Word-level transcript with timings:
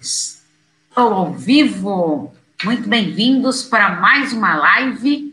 Estou 0.00 0.32
ao 0.96 1.34
vivo. 1.34 2.32
Muito 2.64 2.88
bem-vindos 2.88 3.62
para 3.64 4.00
mais 4.00 4.32
uma 4.32 4.56
live 4.56 5.30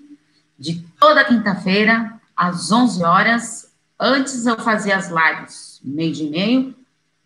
de 0.59 0.83
toda 0.99 1.23
quinta-feira, 1.23 2.19
às 2.35 2.69
11 2.69 3.01
horas. 3.01 3.71
Antes 3.97 4.45
eu 4.45 4.57
fazia 4.59 4.97
as 4.97 5.09
lives 5.09 5.79
meio 5.81 6.11
de 6.11 6.25
meio. 6.25 6.75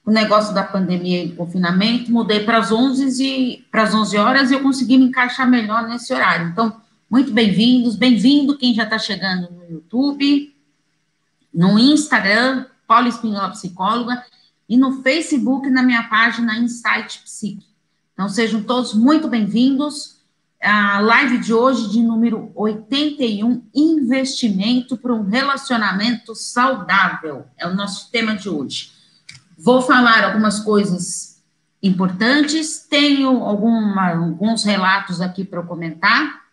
O 0.05 0.11
negócio 0.11 0.53
da 0.53 0.63
pandemia 0.63 1.23
e 1.23 1.29
do 1.29 1.35
confinamento, 1.35 2.11
mudei 2.11 2.41
para 2.41 2.59
as 2.59 2.71
11 2.71 3.23
e 3.23 3.65
para 3.71 3.83
as 3.83 3.95
11 3.95 4.17
horas 4.17 4.51
e 4.51 4.53
eu 4.53 4.61
consegui 4.61 4.99
me 4.99 5.05
encaixar 5.05 5.49
melhor 5.49 5.87
nesse 5.87 6.13
horário. 6.13 6.47
Então, 6.47 6.79
muito 7.09 7.33
bem-vindos, 7.33 7.95
bem-vindo 7.95 8.55
quem 8.55 8.71
já 8.75 8.83
está 8.83 8.99
chegando 8.99 9.49
no 9.51 9.67
YouTube, 9.67 10.55
no 11.51 11.79
Instagram, 11.79 12.67
Paula 12.85 13.07
Espinola 13.07 13.49
Psicóloga, 13.49 14.23
e 14.71 14.77
no 14.77 15.01
Facebook, 15.01 15.69
na 15.69 15.83
minha 15.83 16.03
página 16.03 16.57
Insight 16.57 17.19
Psique. 17.25 17.67
Então, 18.13 18.29
sejam 18.29 18.63
todos 18.63 18.93
muito 18.93 19.27
bem-vindos. 19.27 20.21
A 20.61 21.01
live 21.01 21.39
de 21.39 21.53
hoje, 21.53 21.89
de 21.89 22.01
número 22.01 22.53
81, 22.55 23.65
investimento 23.75 24.95
para 24.95 25.13
um 25.13 25.23
relacionamento 25.23 26.33
saudável, 26.33 27.47
é 27.57 27.67
o 27.67 27.75
nosso 27.75 28.09
tema 28.11 28.33
de 28.33 28.47
hoje. 28.47 28.93
Vou 29.57 29.81
falar 29.81 30.23
algumas 30.23 30.61
coisas 30.61 31.43
importantes, 31.83 32.87
tenho 32.89 33.43
alguma, 33.43 34.11
alguns 34.11 34.63
relatos 34.63 35.19
aqui 35.19 35.43
para 35.43 35.63
comentar, 35.63 36.43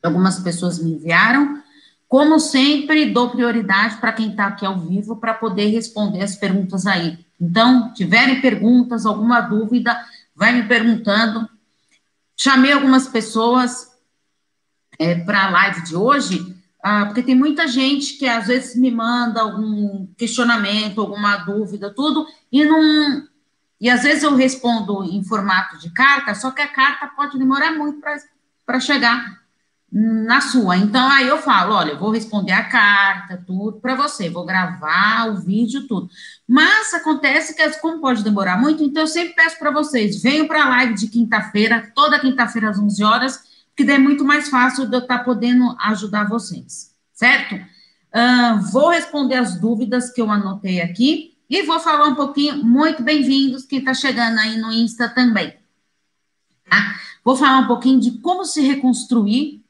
algumas 0.00 0.38
pessoas 0.38 0.78
me 0.78 0.92
enviaram, 0.92 1.60
como 2.08 2.40
sempre, 2.40 3.12
dou 3.12 3.28
prioridade 3.28 3.98
para 3.98 4.14
quem 4.14 4.30
está 4.30 4.46
aqui 4.46 4.64
ao 4.64 4.78
vivo 4.78 5.16
para 5.16 5.34
poder 5.34 5.66
responder 5.66 6.22
as 6.22 6.34
perguntas 6.34 6.86
aí. 6.86 7.18
Então, 7.38 7.92
tiverem 7.92 8.40
perguntas, 8.40 9.04
alguma 9.04 9.42
dúvida, 9.42 9.94
vai 10.34 10.52
me 10.52 10.66
perguntando. 10.66 11.46
Chamei 12.34 12.72
algumas 12.72 13.06
pessoas 13.06 13.92
é, 14.98 15.16
para 15.16 15.44
a 15.44 15.50
live 15.50 15.84
de 15.84 15.94
hoje, 15.94 16.56
ah, 16.82 17.04
porque 17.06 17.22
tem 17.22 17.34
muita 17.34 17.68
gente 17.68 18.14
que 18.14 18.26
às 18.26 18.46
vezes 18.46 18.74
me 18.74 18.90
manda 18.90 19.42
algum 19.42 20.06
questionamento, 20.16 21.02
alguma 21.02 21.36
dúvida, 21.38 21.92
tudo, 21.94 22.26
e 22.50 22.64
não. 22.64 23.28
E 23.78 23.90
às 23.90 24.02
vezes 24.02 24.22
eu 24.22 24.34
respondo 24.34 25.04
em 25.04 25.22
formato 25.22 25.78
de 25.78 25.90
carta, 25.90 26.34
só 26.34 26.50
que 26.50 26.62
a 26.62 26.68
carta 26.68 27.06
pode 27.08 27.38
demorar 27.38 27.72
muito 27.72 28.00
para 28.64 28.80
chegar 28.80 29.38
na 29.90 30.40
sua. 30.42 30.76
Então, 30.76 31.08
aí 31.10 31.26
eu 31.26 31.38
falo, 31.38 31.74
olha, 31.74 31.92
eu 31.92 31.98
vou 31.98 32.10
responder 32.10 32.52
a 32.52 32.64
carta, 32.64 33.42
tudo 33.46 33.80
para 33.80 33.94
você, 33.94 34.28
vou 34.28 34.44
gravar 34.44 35.30
o 35.30 35.40
vídeo, 35.40 35.86
tudo. 35.88 36.10
Mas 36.46 36.92
acontece 36.92 37.56
que, 37.56 37.70
como 37.80 38.00
pode 38.00 38.22
demorar 38.22 38.60
muito, 38.60 38.82
então 38.82 39.02
eu 39.02 39.06
sempre 39.06 39.34
peço 39.34 39.58
para 39.58 39.70
vocês, 39.70 40.22
venham 40.22 40.46
para 40.46 40.64
a 40.64 40.68
live 40.68 40.94
de 40.94 41.08
quinta-feira, 41.08 41.90
toda 41.94 42.20
quinta-feira 42.20 42.68
às 42.68 42.78
11 42.78 43.02
horas, 43.02 43.42
que 43.74 43.82
daí 43.84 43.96
é 43.96 43.98
muito 43.98 44.24
mais 44.24 44.48
fácil 44.48 44.86
de 44.86 44.94
eu 44.94 45.00
estar 45.00 45.18
tá 45.18 45.24
podendo 45.24 45.74
ajudar 45.80 46.28
vocês, 46.28 46.94
certo? 47.12 47.54
Uh, 47.54 48.60
vou 48.70 48.90
responder 48.90 49.36
as 49.36 49.58
dúvidas 49.58 50.10
que 50.10 50.20
eu 50.20 50.30
anotei 50.30 50.80
aqui 50.80 51.34
e 51.48 51.62
vou 51.62 51.80
falar 51.80 52.08
um 52.08 52.14
pouquinho, 52.14 52.62
muito 52.62 53.02
bem-vindos, 53.02 53.64
quem 53.64 53.78
está 53.78 53.94
chegando 53.94 54.38
aí 54.38 54.58
no 54.58 54.70
Insta 54.70 55.08
também, 55.08 55.54
tá? 56.68 56.96
Vou 57.24 57.36
falar 57.36 57.58
um 57.58 57.66
pouquinho 57.66 58.00
de 58.00 58.18
como 58.18 58.44
se 58.44 58.60
reconstruir 58.60 59.62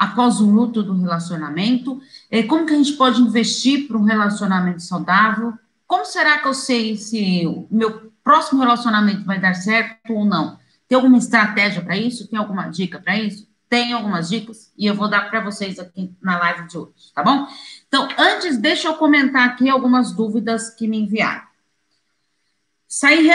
após 0.00 0.40
o 0.40 0.50
luto 0.50 0.82
do 0.82 0.98
relacionamento, 0.98 2.00
é, 2.30 2.42
como 2.42 2.64
que 2.64 2.72
a 2.72 2.76
gente 2.76 2.94
pode 2.94 3.20
investir 3.20 3.86
para 3.86 3.98
um 3.98 4.04
relacionamento 4.04 4.80
saudável, 4.80 5.52
como 5.86 6.06
será 6.06 6.38
que 6.38 6.48
eu 6.48 6.54
sei 6.54 6.96
se 6.96 7.46
o 7.46 7.66
meu 7.70 8.10
próximo 8.24 8.62
relacionamento 8.62 9.26
vai 9.26 9.38
dar 9.38 9.52
certo 9.52 10.14
ou 10.14 10.24
não? 10.24 10.58
Tem 10.88 10.96
alguma 10.96 11.18
estratégia 11.18 11.82
para 11.82 11.98
isso? 11.98 12.26
Tem 12.28 12.38
alguma 12.38 12.68
dica 12.68 12.98
para 12.98 13.18
isso? 13.18 13.46
Tem 13.68 13.92
algumas 13.92 14.30
dicas 14.30 14.72
e 14.76 14.86
eu 14.86 14.94
vou 14.94 15.06
dar 15.06 15.28
para 15.28 15.44
vocês 15.44 15.78
aqui 15.78 16.16
na 16.22 16.38
live 16.38 16.66
de 16.66 16.78
hoje, 16.78 17.12
tá 17.14 17.22
bom? 17.22 17.46
Então, 17.86 18.08
antes, 18.16 18.56
deixa 18.56 18.88
eu 18.88 18.94
comentar 18.94 19.46
aqui 19.46 19.68
algumas 19.68 20.12
dúvidas 20.12 20.70
que 20.70 20.88
me 20.88 20.98
enviaram. 20.98 21.42
Saí, 22.92 23.30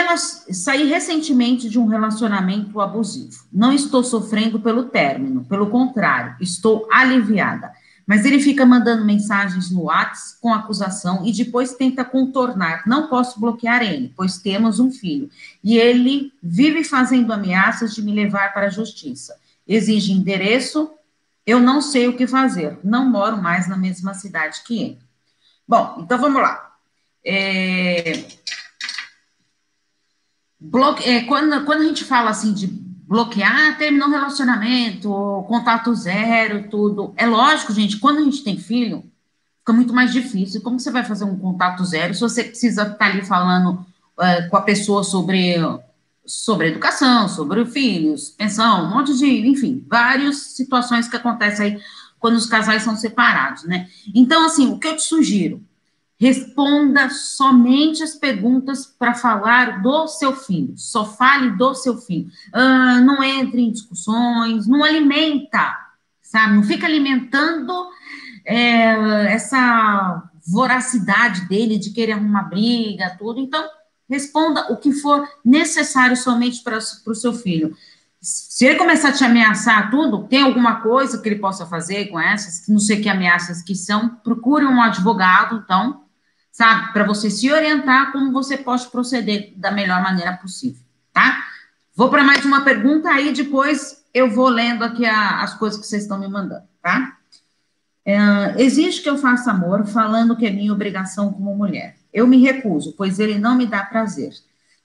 saí, 0.52 0.84
recentemente 0.84 1.70
de 1.70 1.78
um 1.78 1.86
relacionamento 1.86 2.78
abusivo. 2.78 3.46
Não 3.50 3.72
estou 3.72 4.04
sofrendo 4.04 4.60
pelo 4.60 4.84
término, 4.84 5.46
pelo 5.46 5.70
contrário, 5.70 6.36
estou 6.42 6.86
aliviada. 6.92 7.72
Mas 8.06 8.26
ele 8.26 8.38
fica 8.38 8.66
mandando 8.66 9.06
mensagens 9.06 9.70
no 9.70 9.84
WhatsApp 9.84 10.40
com 10.42 10.52
acusação 10.52 11.24
e 11.24 11.32
depois 11.32 11.72
tenta 11.72 12.04
contornar. 12.04 12.82
Não 12.86 13.08
posso 13.08 13.40
bloquear 13.40 13.82
ele, 13.82 14.12
pois 14.14 14.36
temos 14.36 14.78
um 14.78 14.90
filho. 14.90 15.30
E 15.64 15.78
ele 15.78 16.34
vive 16.42 16.84
fazendo 16.84 17.32
ameaças 17.32 17.94
de 17.94 18.02
me 18.02 18.12
levar 18.12 18.52
para 18.52 18.66
a 18.66 18.70
justiça. 18.70 19.34
Exige 19.66 20.12
endereço, 20.12 20.90
eu 21.46 21.58
não 21.58 21.80
sei 21.80 22.08
o 22.08 22.16
que 22.16 22.26
fazer. 22.26 22.78
Não 22.84 23.08
moro 23.08 23.40
mais 23.40 23.66
na 23.66 23.76
mesma 23.78 24.12
cidade 24.12 24.60
que 24.66 24.82
ele. 24.82 24.98
Bom, 25.66 26.00
então 26.02 26.18
vamos 26.18 26.42
lá. 26.42 26.72
É, 27.24 28.35
Bloque... 30.70 31.08
É, 31.08 31.24
quando, 31.24 31.64
quando 31.64 31.82
a 31.82 31.86
gente 31.86 32.04
fala 32.04 32.30
assim 32.30 32.52
de 32.52 32.66
bloquear, 33.06 33.78
terminou 33.78 34.08
o 34.08 34.12
relacionamento, 34.12 35.44
contato 35.46 35.94
zero, 35.94 36.68
tudo. 36.68 37.14
É 37.16 37.26
lógico, 37.26 37.72
gente, 37.72 37.98
quando 37.98 38.18
a 38.18 38.22
gente 38.22 38.42
tem 38.42 38.58
filho, 38.58 39.04
fica 39.60 39.72
muito 39.72 39.94
mais 39.94 40.12
difícil. 40.12 40.60
Como 40.60 40.78
você 40.78 40.90
vai 40.90 41.04
fazer 41.04 41.24
um 41.24 41.38
contato 41.38 41.84
zero 41.84 42.14
se 42.14 42.20
você 42.20 42.42
precisa 42.42 42.82
estar 42.82 43.06
ali 43.06 43.24
falando 43.24 43.86
é, 44.20 44.42
com 44.42 44.56
a 44.56 44.62
pessoa 44.62 45.04
sobre, 45.04 45.54
sobre 46.24 46.68
educação, 46.68 47.28
sobre 47.28 47.64
filhos, 47.64 48.30
pensão, 48.30 48.84
um 48.84 48.90
monte 48.90 49.16
de, 49.16 49.26
enfim, 49.48 49.84
várias 49.88 50.38
situações 50.38 51.08
que 51.08 51.16
acontecem 51.16 51.66
aí 51.66 51.82
quando 52.18 52.34
os 52.34 52.46
casais 52.46 52.82
são 52.82 52.96
separados, 52.96 53.64
né? 53.64 53.88
Então, 54.14 54.44
assim, 54.44 54.72
o 54.72 54.78
que 54.78 54.88
eu 54.88 54.96
te 54.96 55.02
sugiro? 55.02 55.62
Responda 56.18 57.10
somente 57.10 58.02
as 58.02 58.14
perguntas 58.14 58.86
para 58.86 59.12
falar 59.12 59.82
do 59.82 60.08
seu 60.08 60.34
filho. 60.34 60.72
Só 60.76 61.04
fale 61.04 61.50
do 61.50 61.74
seu 61.74 61.98
filho. 61.98 62.30
Ah, 62.52 63.00
não 63.00 63.22
entre 63.22 63.60
em 63.60 63.70
discussões, 63.70 64.66
não 64.66 64.82
alimenta, 64.82 65.76
sabe? 66.22 66.54
Não 66.54 66.62
fica 66.62 66.86
alimentando 66.86 67.72
é, 68.46 69.32
essa 69.32 70.22
voracidade 70.46 71.46
dele 71.48 71.78
de 71.78 71.90
querer 71.90 72.12
arrumar 72.12 72.44
briga, 72.44 73.16
tudo. 73.18 73.40
Então, 73.40 73.68
responda 74.08 74.72
o 74.72 74.76
que 74.76 74.92
for 74.92 75.28
necessário 75.44 76.16
somente 76.16 76.62
para 76.62 76.78
o 76.78 77.14
seu 77.14 77.34
filho. 77.34 77.76
Se 78.20 78.64
ele 78.64 78.78
começar 78.78 79.10
a 79.10 79.12
te 79.12 79.24
ameaçar 79.24 79.90
tudo, 79.90 80.26
tem 80.26 80.42
alguma 80.42 80.80
coisa 80.80 81.20
que 81.20 81.28
ele 81.28 81.38
possa 81.38 81.66
fazer 81.66 82.06
com 82.06 82.18
essas, 82.18 82.66
não 82.68 82.78
sei 82.78 83.00
que 83.00 83.08
ameaças 83.08 83.62
que 83.62 83.74
são, 83.74 84.08
procure 84.08 84.64
um 84.64 84.80
advogado, 84.80 85.62
então, 85.62 86.05
sabe? 86.56 86.90
Para 86.94 87.04
você 87.04 87.28
se 87.28 87.52
orientar 87.52 88.12
como 88.12 88.32
você 88.32 88.56
pode 88.56 88.86
proceder 88.86 89.52
da 89.56 89.70
melhor 89.70 90.02
maneira 90.02 90.32
possível, 90.38 90.80
tá? 91.12 91.44
Vou 91.94 92.08
para 92.08 92.24
mais 92.24 92.46
uma 92.46 92.64
pergunta, 92.64 93.10
aí 93.10 93.30
depois 93.30 94.02
eu 94.14 94.30
vou 94.30 94.48
lendo 94.48 94.82
aqui 94.82 95.04
a, 95.04 95.42
as 95.42 95.52
coisas 95.52 95.78
que 95.78 95.86
vocês 95.86 96.04
estão 96.04 96.18
me 96.18 96.26
mandando, 96.26 96.64
tá? 96.80 97.18
É, 98.06 98.54
exige 98.56 99.02
que 99.02 99.10
eu 99.10 99.18
faça 99.18 99.50
amor 99.50 99.86
falando 99.86 100.34
que 100.34 100.46
é 100.46 100.50
minha 100.50 100.72
obrigação 100.72 101.30
como 101.30 101.54
mulher. 101.54 101.94
Eu 102.10 102.26
me 102.26 102.38
recuso, 102.38 102.94
pois 102.96 103.18
ele 103.18 103.38
não 103.38 103.54
me 103.54 103.66
dá 103.66 103.82
prazer. 103.82 104.32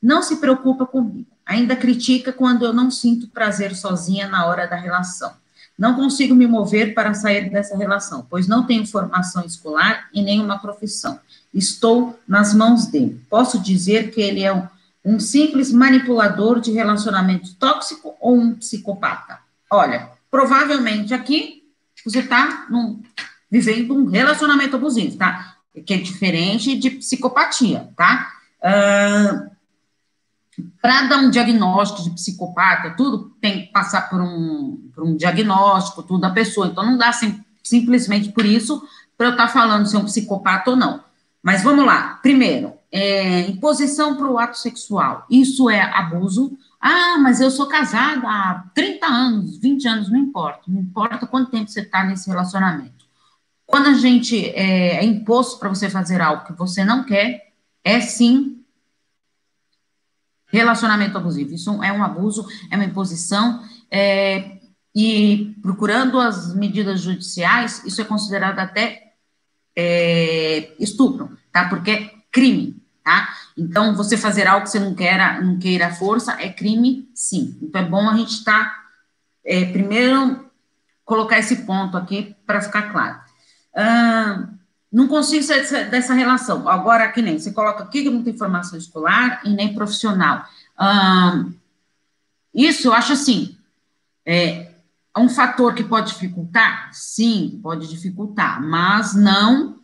Não 0.03 0.21
se 0.21 0.41
preocupa 0.41 0.85
comigo. 0.85 1.31
Ainda 1.45 1.73
critica 1.73 2.33
quando 2.33 2.65
eu 2.65 2.73
não 2.73 2.91
sinto 2.91 3.29
prazer 3.29 3.73
sozinha 3.77 4.27
na 4.27 4.45
hora 4.45 4.67
da 4.67 4.75
relação. 4.75 5.31
Não 5.77 5.95
consigo 5.95 6.35
me 6.35 6.45
mover 6.45 6.93
para 6.93 7.13
sair 7.13 7.49
dessa 7.49 7.77
relação, 7.77 8.27
pois 8.29 8.45
não 8.45 8.67
tenho 8.67 8.85
formação 8.85 9.45
escolar 9.45 10.09
e 10.13 10.21
nenhuma 10.21 10.59
profissão. 10.59 11.17
Estou 11.53 12.19
nas 12.27 12.53
mãos 12.53 12.87
dele. 12.87 13.21
Posso 13.29 13.59
dizer 13.59 14.11
que 14.11 14.21
ele 14.21 14.43
é 14.43 14.53
um, 14.53 14.67
um 15.03 15.19
simples 15.19 15.71
manipulador 15.71 16.59
de 16.59 16.71
relacionamento 16.71 17.53
tóxico 17.55 18.15
ou 18.19 18.37
um 18.37 18.55
psicopata? 18.55 19.39
Olha, 19.69 20.09
provavelmente 20.29 21.13
aqui 21.13 21.63
você 22.05 22.19
está 22.19 22.67
vivendo 23.49 23.93
um 23.93 24.05
relacionamento 24.05 24.75
abusivo, 24.75 25.17
tá? 25.17 25.57
Que 25.85 25.93
é 25.93 25.97
diferente 25.97 26.77
de 26.77 26.89
psicopatia, 26.91 27.89
tá? 27.95 28.31
Uh, 28.59 29.51
para 30.81 31.03
dar 31.03 31.17
um 31.17 31.29
diagnóstico 31.29 32.03
de 32.03 32.11
psicopata, 32.11 32.91
tudo 32.91 33.31
tem 33.41 33.65
que 33.65 33.71
passar 33.71 34.09
por 34.09 34.21
um, 34.21 34.89
por 34.93 35.03
um 35.03 35.15
diagnóstico, 35.15 36.03
tudo 36.03 36.21
da 36.21 36.29
pessoa. 36.29 36.67
Então, 36.67 36.85
não 36.85 36.97
dá 36.97 37.11
sim, 37.11 37.43
simplesmente 37.63 38.31
por 38.31 38.45
isso 38.45 38.81
para 39.17 39.27
eu 39.27 39.31
estar 39.31 39.47
tá 39.47 39.53
falando 39.53 39.85
se 39.85 39.95
é 39.95 39.99
um 39.99 40.05
psicopata 40.05 40.71
ou 40.71 40.75
não. 40.75 41.03
Mas 41.41 41.63
vamos 41.63 41.85
lá. 41.85 42.19
Primeiro, 42.21 42.73
é, 42.91 43.41
imposição 43.41 44.15
para 44.15 44.29
o 44.29 44.37
ato 44.37 44.57
sexual. 44.57 45.25
Isso 45.29 45.69
é 45.69 45.81
abuso. 45.81 46.57
Ah, 46.79 47.17
mas 47.19 47.39
eu 47.41 47.49
sou 47.49 47.67
casada 47.67 48.27
há 48.27 48.65
30 48.73 49.05
anos, 49.05 49.57
20 49.57 49.87
anos, 49.87 50.11
não 50.11 50.17
importa. 50.17 50.61
Não 50.67 50.81
importa 50.81 51.25
quanto 51.27 51.51
tempo 51.51 51.69
você 51.69 51.81
está 51.81 52.03
nesse 52.03 52.29
relacionamento. 52.29 53.05
Quando 53.65 53.87
a 53.87 53.93
gente 53.93 54.49
é, 54.49 54.97
é 54.97 55.05
imposto 55.05 55.59
para 55.59 55.69
você 55.69 55.89
fazer 55.89 56.21
algo 56.21 56.45
que 56.45 56.53
você 56.53 56.83
não 56.83 57.03
quer, 57.03 57.51
é 57.83 58.01
sim 58.01 58.61
relacionamento 60.47 61.17
abusivo. 61.17 61.53
Isso 61.53 61.81
é 61.81 61.91
um 61.91 62.03
abuso, 62.03 62.45
é 62.69 62.75
uma 62.75 62.85
imposição, 62.85 63.63
é, 63.89 64.59
e 64.93 65.55
procurando 65.61 66.19
as 66.19 66.53
medidas 66.53 66.99
judiciais, 66.99 67.83
isso 67.85 68.01
é 68.01 68.03
considerado 68.03 68.59
até 68.59 69.00
é, 69.75 70.73
estupro, 70.79 71.37
tá? 71.51 71.67
Porque 71.69 71.91
é 71.91 72.11
crime, 72.31 72.81
tá? 73.03 73.29
Então, 73.57 73.95
você 73.95 74.17
fazer 74.17 74.47
algo 74.47 74.65
que 74.65 74.71
você 74.71 74.79
não 74.79 74.95
queira, 74.95 75.41
não 75.41 75.59
queira 75.59 75.93
força 75.93 76.37
é 76.39 76.49
crime, 76.49 77.09
sim. 77.13 77.57
Então, 77.61 77.81
é 77.81 77.85
bom 77.85 78.09
a 78.09 78.15
gente 78.15 78.31
estar, 78.31 78.65
tá, 78.65 78.83
é, 79.45 79.65
primeiro, 79.65 80.49
colocar 81.05 81.39
esse 81.39 81.57
ponto 81.65 81.97
aqui 81.97 82.35
para 82.45 82.61
ficar 82.61 82.91
claro. 82.91 83.19
Ah, 83.75 84.47
não 84.91 85.07
consigo 85.07 85.43
sair 85.43 85.61
dessa, 85.61 85.83
dessa, 85.85 86.13
relação. 86.13 86.67
Agora, 86.67 87.11
que 87.11 87.21
nem, 87.21 87.39
você 87.39 87.51
coloca 87.51 87.83
aqui 87.83 88.03
que 88.03 88.09
não 88.09 88.23
tem 88.23 88.37
formação 88.37 88.77
escolar 88.77 89.41
e 89.45 89.49
nem 89.49 89.73
profissional. 89.73 90.45
Ah, 90.77 91.45
isso, 92.53 92.87
eu 92.87 92.93
acho 92.93 93.13
assim, 93.13 93.57
é, 94.25 94.70
um 95.17 95.27
fator 95.27 95.73
que 95.73 95.83
pode 95.83 96.13
dificultar? 96.13 96.89
Sim, 96.93 97.59
pode 97.61 97.87
dificultar, 97.87 98.61
mas 98.61 99.13
não. 99.13 99.81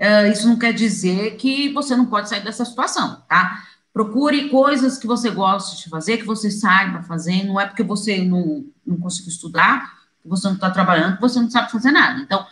Uh, 0.00 0.26
isso 0.32 0.48
não 0.48 0.58
quer 0.58 0.72
dizer 0.72 1.36
que 1.36 1.72
você 1.72 1.94
não 1.94 2.06
pode 2.06 2.28
sair 2.28 2.42
dessa 2.42 2.64
situação, 2.64 3.22
tá? 3.28 3.62
Procure 3.92 4.48
coisas 4.48 4.98
que 4.98 5.06
você 5.06 5.30
gosta 5.30 5.76
de 5.76 5.88
fazer, 5.88 6.16
que 6.16 6.24
você 6.24 6.50
saiba 6.50 7.02
fazer. 7.02 7.44
Não 7.44 7.60
é 7.60 7.66
porque 7.66 7.82
você 7.82 8.24
não, 8.24 8.64
não 8.84 8.96
conseguiu 8.96 9.30
estudar, 9.30 9.92
que 10.22 10.28
você 10.28 10.48
não 10.48 10.54
está 10.54 10.70
trabalhando, 10.70 11.16
que 11.16 11.20
você 11.20 11.38
não 11.38 11.50
sabe 11.50 11.70
fazer 11.70 11.92
nada. 11.92 12.20
Então, 12.20 12.44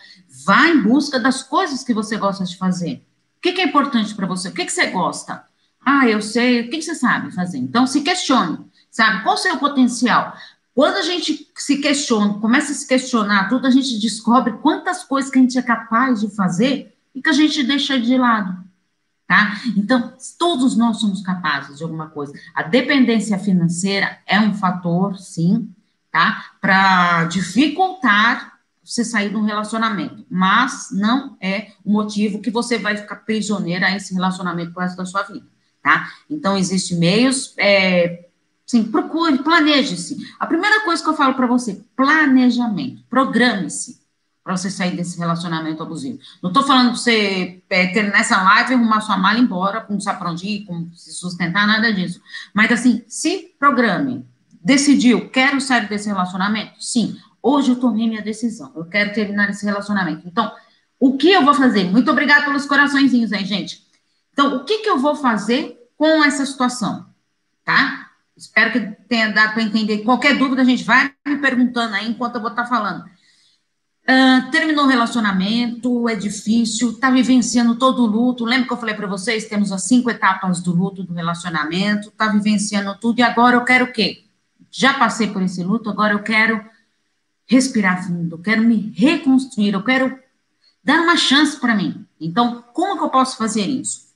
vá 0.44 0.68
em 0.68 0.82
busca 0.82 1.18
das 1.18 1.42
coisas 1.42 1.82
que 1.82 1.94
você 1.94 2.16
gosta 2.16 2.44
de 2.44 2.56
fazer. 2.56 3.04
O 3.38 3.40
que, 3.40 3.52
que 3.52 3.60
é 3.62 3.64
importante 3.64 4.14
para 4.14 4.26
você? 4.26 4.48
O 4.48 4.52
que, 4.52 4.66
que 4.66 4.72
você 4.72 4.86
gosta? 4.88 5.42
Ah, 5.84 6.06
eu 6.06 6.20
sei. 6.20 6.60
O 6.60 6.64
que, 6.70 6.76
que 6.76 6.82
você 6.82 6.94
sabe 6.94 7.32
fazer? 7.32 7.58
Então, 7.58 7.86
se 7.86 8.02
questione, 8.02 8.58
sabe? 8.90 9.22
Qual 9.22 9.34
o 9.34 9.38
seu 9.38 9.56
potencial? 9.56 10.36
Quando 10.74 10.96
a 10.96 11.02
gente 11.02 11.49
se 11.60 11.76
questiona, 11.76 12.38
começa 12.38 12.72
a 12.72 12.74
se 12.74 12.86
questionar 12.86 13.50
tudo, 13.50 13.66
a 13.66 13.70
gente 13.70 13.98
descobre 13.98 14.54
quantas 14.54 15.04
coisas 15.04 15.30
que 15.30 15.38
a 15.38 15.42
gente 15.42 15.58
é 15.58 15.62
capaz 15.62 16.20
de 16.20 16.34
fazer 16.34 16.96
e 17.14 17.20
que 17.20 17.28
a 17.28 17.34
gente 17.34 17.62
deixa 17.62 18.00
de 18.00 18.16
lado, 18.16 18.64
tá? 19.26 19.60
Então, 19.76 20.14
todos 20.38 20.74
nós 20.74 21.00
somos 21.00 21.20
capazes 21.22 21.76
de 21.76 21.82
alguma 21.82 22.08
coisa. 22.08 22.32
A 22.54 22.62
dependência 22.62 23.38
financeira 23.38 24.20
é 24.26 24.40
um 24.40 24.54
fator, 24.54 25.18
sim, 25.18 25.70
tá? 26.10 26.52
Para 26.62 27.24
dificultar 27.24 28.58
você 28.82 29.04
sair 29.04 29.28
de 29.28 29.36
um 29.36 29.44
relacionamento, 29.44 30.24
mas 30.30 30.88
não 30.90 31.36
é 31.42 31.72
o 31.84 31.92
motivo 31.92 32.40
que 32.40 32.50
você 32.50 32.78
vai 32.78 32.96
ficar 32.96 33.16
prisioneira 33.16 33.86
a 33.86 33.94
esse 33.94 34.14
relacionamento 34.14 34.72
pro 34.72 34.80
resto 34.80 34.96
da 34.96 35.04
sua 35.04 35.24
vida, 35.24 35.46
tá? 35.82 36.08
Então, 36.30 36.56
existem 36.56 36.98
meios 36.98 37.52
é, 37.58 38.29
Sim, 38.70 38.84
procure, 38.84 39.38
planeje-se. 39.38 40.16
A 40.38 40.46
primeira 40.46 40.84
coisa 40.84 41.02
que 41.02 41.08
eu 41.08 41.16
falo 41.16 41.34
para 41.34 41.44
você, 41.44 41.84
planejamento. 41.96 43.02
Programe-se 43.10 44.00
para 44.44 44.56
você 44.56 44.70
sair 44.70 44.94
desse 44.94 45.18
relacionamento 45.18 45.82
abusivo. 45.82 46.20
Não 46.40 46.50
estou 46.50 46.62
falando 46.62 46.90
para 46.90 46.96
você 46.96 47.60
é, 47.68 47.88
ter 47.88 48.04
nessa 48.12 48.40
live 48.40 48.74
arrumar 48.74 49.00
sua 49.00 49.16
mala 49.16 49.38
e 49.38 49.40
ir 49.40 49.44
embora, 49.44 49.84
não 49.90 49.98
sabe 49.98 50.20
para 50.20 50.30
onde 50.30 50.46
ir, 50.46 50.66
como 50.66 50.88
se 50.94 51.12
sustentar, 51.12 51.66
nada 51.66 51.92
disso. 51.92 52.22
Mas 52.54 52.70
assim, 52.70 53.02
se 53.08 53.52
programe. 53.58 54.24
Decidiu, 54.62 55.28
quero 55.30 55.60
sair 55.60 55.88
desse 55.88 56.06
relacionamento? 56.06 56.74
Sim. 56.78 57.16
Hoje 57.42 57.72
eu 57.72 57.76
tomei 57.76 58.06
minha 58.06 58.22
decisão. 58.22 58.70
Eu 58.76 58.84
quero 58.84 59.12
terminar 59.12 59.50
esse 59.50 59.66
relacionamento. 59.66 60.28
Então, 60.28 60.48
o 61.00 61.16
que 61.16 61.32
eu 61.32 61.44
vou 61.44 61.54
fazer? 61.54 61.90
Muito 61.90 62.08
obrigada 62.08 62.44
pelos 62.44 62.66
coraçõezinhos 62.66 63.32
aí, 63.32 63.44
gente. 63.44 63.84
Então, 64.32 64.58
o 64.58 64.64
que, 64.64 64.78
que 64.78 64.88
eu 64.88 64.96
vou 64.96 65.16
fazer 65.16 65.76
com 65.98 66.22
essa 66.22 66.46
situação? 66.46 67.04
Tá? 67.64 68.09
Espero 68.40 68.72
que 68.72 68.80
tenha 69.06 69.30
dado 69.30 69.52
para 69.52 69.62
entender. 69.62 69.98
Qualquer 69.98 70.38
dúvida, 70.38 70.62
a 70.62 70.64
gente 70.64 70.82
vai 70.82 71.12
me 71.26 71.36
perguntando 71.36 71.94
aí 71.94 72.08
enquanto 72.08 72.36
eu 72.36 72.40
vou 72.40 72.50
estar 72.50 72.62
tá 72.62 72.68
falando. 72.68 73.04
Uh, 73.04 74.50
terminou 74.50 74.86
o 74.86 74.88
relacionamento, 74.88 76.08
é 76.08 76.14
difícil, 76.14 76.92
está 76.92 77.10
vivenciando 77.10 77.76
todo 77.76 78.02
o 78.02 78.06
luto. 78.06 78.46
Lembra 78.46 78.66
que 78.66 78.72
eu 78.72 78.78
falei 78.78 78.94
para 78.94 79.06
vocês? 79.06 79.44
Temos 79.44 79.70
as 79.70 79.82
cinco 79.82 80.10
etapas 80.10 80.62
do 80.62 80.74
luto 80.74 81.04
do 81.04 81.12
relacionamento, 81.12 82.08
está 82.08 82.28
vivenciando 82.28 82.96
tudo, 82.98 83.18
e 83.18 83.22
agora 83.22 83.56
eu 83.56 83.64
quero 83.64 83.84
o 83.84 83.92
quê? 83.92 84.24
Já 84.70 84.94
passei 84.94 85.28
por 85.28 85.42
esse 85.42 85.62
luto, 85.62 85.90
agora 85.90 86.14
eu 86.14 86.22
quero 86.22 86.64
respirar 87.46 88.06
fundo, 88.06 88.36
eu 88.36 88.38
quero 88.38 88.62
me 88.62 88.90
reconstruir, 88.96 89.74
eu 89.74 89.84
quero 89.84 90.18
dar 90.82 91.02
uma 91.02 91.16
chance 91.16 91.60
para 91.60 91.74
mim. 91.74 92.06
Então, 92.18 92.64
como 92.72 92.96
que 92.96 93.04
eu 93.04 93.10
posso 93.10 93.36
fazer 93.36 93.66
isso? 93.66 94.08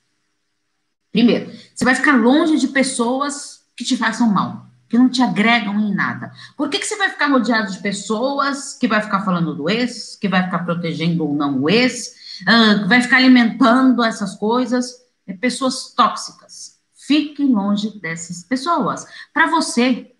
Primeiro, 1.13 1.53
você 1.75 1.85
vai 1.85 1.95
ficar 1.95 2.17
longe 2.17 2.59
de 2.59 2.69
pessoas 2.69 3.54
que 3.77 3.85
te 3.85 3.97
façam 3.97 4.29
mal, 4.29 4.67
que 4.89 4.99
não 4.99 5.09
te 5.09 5.23
agregam 5.23 5.79
em 5.81 5.95
nada. 5.95 6.33
Por 6.57 6.69
que, 6.69 6.79
que 6.79 6.87
você 6.87 6.97
vai 6.97 7.11
ficar 7.11 7.29
rodeado 7.29 7.73
de 7.73 7.79
pessoas 7.79 8.75
que 8.75 8.89
vai 8.89 9.01
ficar 9.01 9.25
falando 9.25 9.55
do 9.55 9.69
ex, 9.69 10.17
que 10.21 10.29
vai 10.29 10.45
ficar 10.45 10.61
protegendo 10.61 11.27
ou 11.27 11.35
não 11.35 11.63
o 11.63 11.71
ex, 11.71 12.15
uh, 12.43 12.89
vai 12.89 13.03
ficar 13.03 13.17
alimentando 13.17 14.03
essas 14.05 14.35
coisas? 14.37 15.03
É 15.27 15.33
pessoas 15.33 15.93
tóxicas. 15.95 16.79
Fique 16.95 17.45
longe 17.45 17.99
dessas 17.99 18.43
pessoas. 18.43 19.07
Para 19.33 19.51
você 19.51 20.15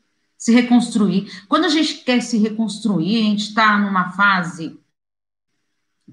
se 0.45 0.53
reconstruir. 0.53 1.27
Quando 1.49 1.65
a 1.65 1.71
gente 1.71 2.05
quer 2.05 2.21
se 2.21 2.37
reconstruir, 2.37 3.19
a 3.19 3.31
gente 3.31 3.49
está 3.49 3.79
numa 3.79 4.11
fase 4.11 4.79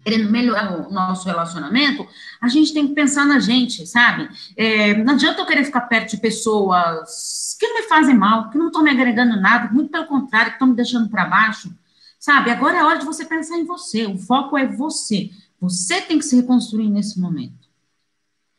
querendo 0.04 0.32
melhorar 0.32 0.72
o 0.72 0.92
nosso 0.92 1.26
relacionamento, 1.26 2.08
a 2.42 2.48
gente 2.48 2.74
tem 2.74 2.88
que 2.88 2.94
pensar 2.94 3.26
na 3.26 3.40
gente, 3.40 3.86
sabe? 3.86 4.30
É, 4.56 4.96
não 5.04 5.14
adianta 5.14 5.42
eu 5.42 5.46
querer 5.46 5.66
ficar 5.66 5.82
perto 5.82 6.12
de 6.12 6.18
pessoas 6.18 7.56
que 7.60 7.74
me 7.74 7.84
fazem 7.84 8.16
mal, 8.16 8.50
que 8.50 8.58
não 8.58 8.68
estão 8.68 8.82
me 8.82 8.90
agregando 8.90 9.40
nada, 9.40 9.72
muito 9.72 9.92
pelo 9.92 10.08
contrário, 10.08 10.52
que 10.52 10.56
estão 10.56 10.68
me 10.68 10.76
deixando 10.76 11.10
para 11.10 11.26
baixo, 11.26 11.72
sabe? 12.20 12.50
Agora 12.50 12.78
é 12.78 12.84
hora 12.84 13.00
de 13.00 13.06
você 13.06 13.26
pensar 13.26 13.58
em 13.58 13.66
você, 13.66 14.06
o 14.06 14.18
foco 14.18 14.58
é 14.58 14.66
você. 14.66 15.30
Você 15.60 16.02
tem 16.02 16.18
que 16.18 16.26
se 16.26 16.36
reconstruir 16.36 16.90
nesse 16.90 17.20
momento. 17.20 17.70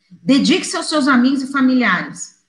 Dedique-se 0.09 0.77
aos 0.77 0.87
seus 0.87 1.07
amigos 1.07 1.41
e 1.41 1.51
familiares. 1.51 2.42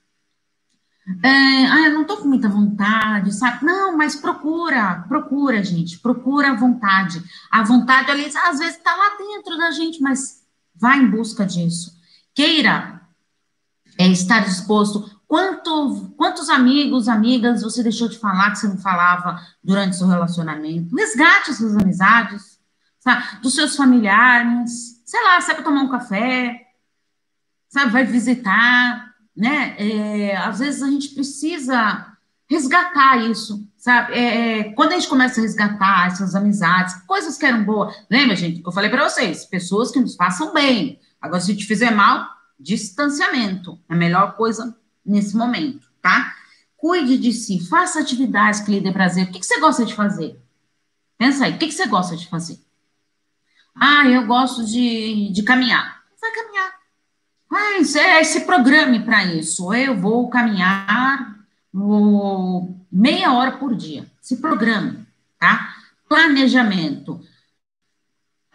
É, 1.22 1.66
ah, 1.66 1.88
eu 1.88 1.94
não 1.94 2.04
tô 2.04 2.16
com 2.16 2.28
muita 2.28 2.48
vontade, 2.48 3.32
sabe? 3.34 3.64
Não, 3.64 3.96
mas 3.96 4.16
procura, 4.16 5.04
procura, 5.06 5.62
gente, 5.62 5.98
procura 5.98 6.50
a 6.50 6.56
vontade. 6.56 7.22
A 7.50 7.62
vontade, 7.62 8.10
ali, 8.10 8.24
às 8.26 8.58
vezes, 8.58 8.76
está 8.76 8.94
lá 8.94 9.16
dentro 9.18 9.56
da 9.58 9.70
gente, 9.70 10.00
mas 10.00 10.42
vá 10.74 10.96
em 10.96 11.10
busca 11.10 11.44
disso. 11.44 11.92
Queira 12.34 13.02
é, 13.98 14.06
estar 14.08 14.40
disposto. 14.40 15.10
Quanto, 15.26 16.14
quantos 16.16 16.48
amigos, 16.48 17.06
amigas 17.06 17.62
você 17.62 17.82
deixou 17.82 18.08
de 18.08 18.18
falar 18.18 18.52
que 18.52 18.58
você 18.58 18.68
não 18.68 18.78
falava 18.78 19.40
durante 19.62 19.96
seu 19.96 20.06
relacionamento? 20.06 20.96
Resgate 20.96 21.52
suas 21.52 21.76
amizades, 21.76 22.58
sabe? 22.98 23.40
Dos 23.42 23.54
seus 23.54 23.76
familiares, 23.76 25.02
sei 25.04 25.22
lá, 25.22 25.38
sai 25.40 25.54
para 25.54 25.64
tomar 25.64 25.82
um 25.82 25.90
café, 25.90 26.66
sabe? 27.68 27.90
Vai 27.90 28.04
visitar 28.04 29.13
né? 29.36 29.74
É, 29.78 30.36
às 30.36 30.58
vezes 30.58 30.82
a 30.82 30.90
gente 30.90 31.08
precisa 31.10 32.14
resgatar 32.48 33.18
isso, 33.28 33.66
sabe? 33.76 34.14
É, 34.14 34.58
é, 34.58 34.64
quando 34.74 34.92
a 34.92 34.94
gente 34.94 35.08
começa 35.08 35.40
a 35.40 35.42
resgatar 35.42 36.06
essas 36.06 36.34
amizades, 36.34 36.94
coisas 37.06 37.36
que 37.36 37.46
eram 37.46 37.64
boas, 37.64 37.94
lembra, 38.10 38.36
gente, 38.36 38.60
que 38.60 38.68
eu 38.68 38.72
falei 38.72 38.90
para 38.90 39.08
vocês, 39.08 39.44
pessoas 39.44 39.90
que 39.90 40.00
nos 40.00 40.14
façam 40.14 40.52
bem. 40.52 41.00
Agora, 41.20 41.40
se 41.40 41.56
te 41.56 41.64
fizer 41.64 41.90
mal, 41.90 42.28
distanciamento 42.58 43.78
é 43.88 43.94
a 43.94 43.96
melhor 43.96 44.36
coisa 44.36 44.76
nesse 45.04 45.36
momento, 45.36 45.88
tá? 46.00 46.34
Cuide 46.76 47.16
de 47.16 47.32
si, 47.32 47.66
faça 47.66 48.00
atividades 48.00 48.60
que 48.60 48.70
lhe 48.70 48.80
dê 48.80 48.92
prazer. 48.92 49.24
O 49.24 49.32
que, 49.32 49.40
que 49.40 49.46
você 49.46 49.58
gosta 49.58 49.84
de 49.84 49.94
fazer? 49.94 50.38
Pensa 51.16 51.46
aí, 51.46 51.54
o 51.54 51.58
que, 51.58 51.68
que 51.68 51.74
você 51.74 51.86
gosta 51.86 52.16
de 52.16 52.28
fazer? 52.28 52.58
Ah, 53.74 54.06
eu 54.06 54.26
gosto 54.26 54.64
de, 54.64 55.30
de 55.32 55.42
caminhar. 55.42 55.93
Mas 57.54 57.94
é, 57.94 58.24
se 58.24 58.40
programe 58.40 59.04
para 59.04 59.24
isso. 59.26 59.72
Eu 59.72 59.96
vou 59.96 60.28
caminhar 60.28 61.38
meia 62.90 63.32
hora 63.32 63.52
por 63.52 63.76
dia. 63.76 64.10
Se 64.20 64.38
programe, 64.38 65.06
tá? 65.38 65.72
Planejamento. 66.08 67.20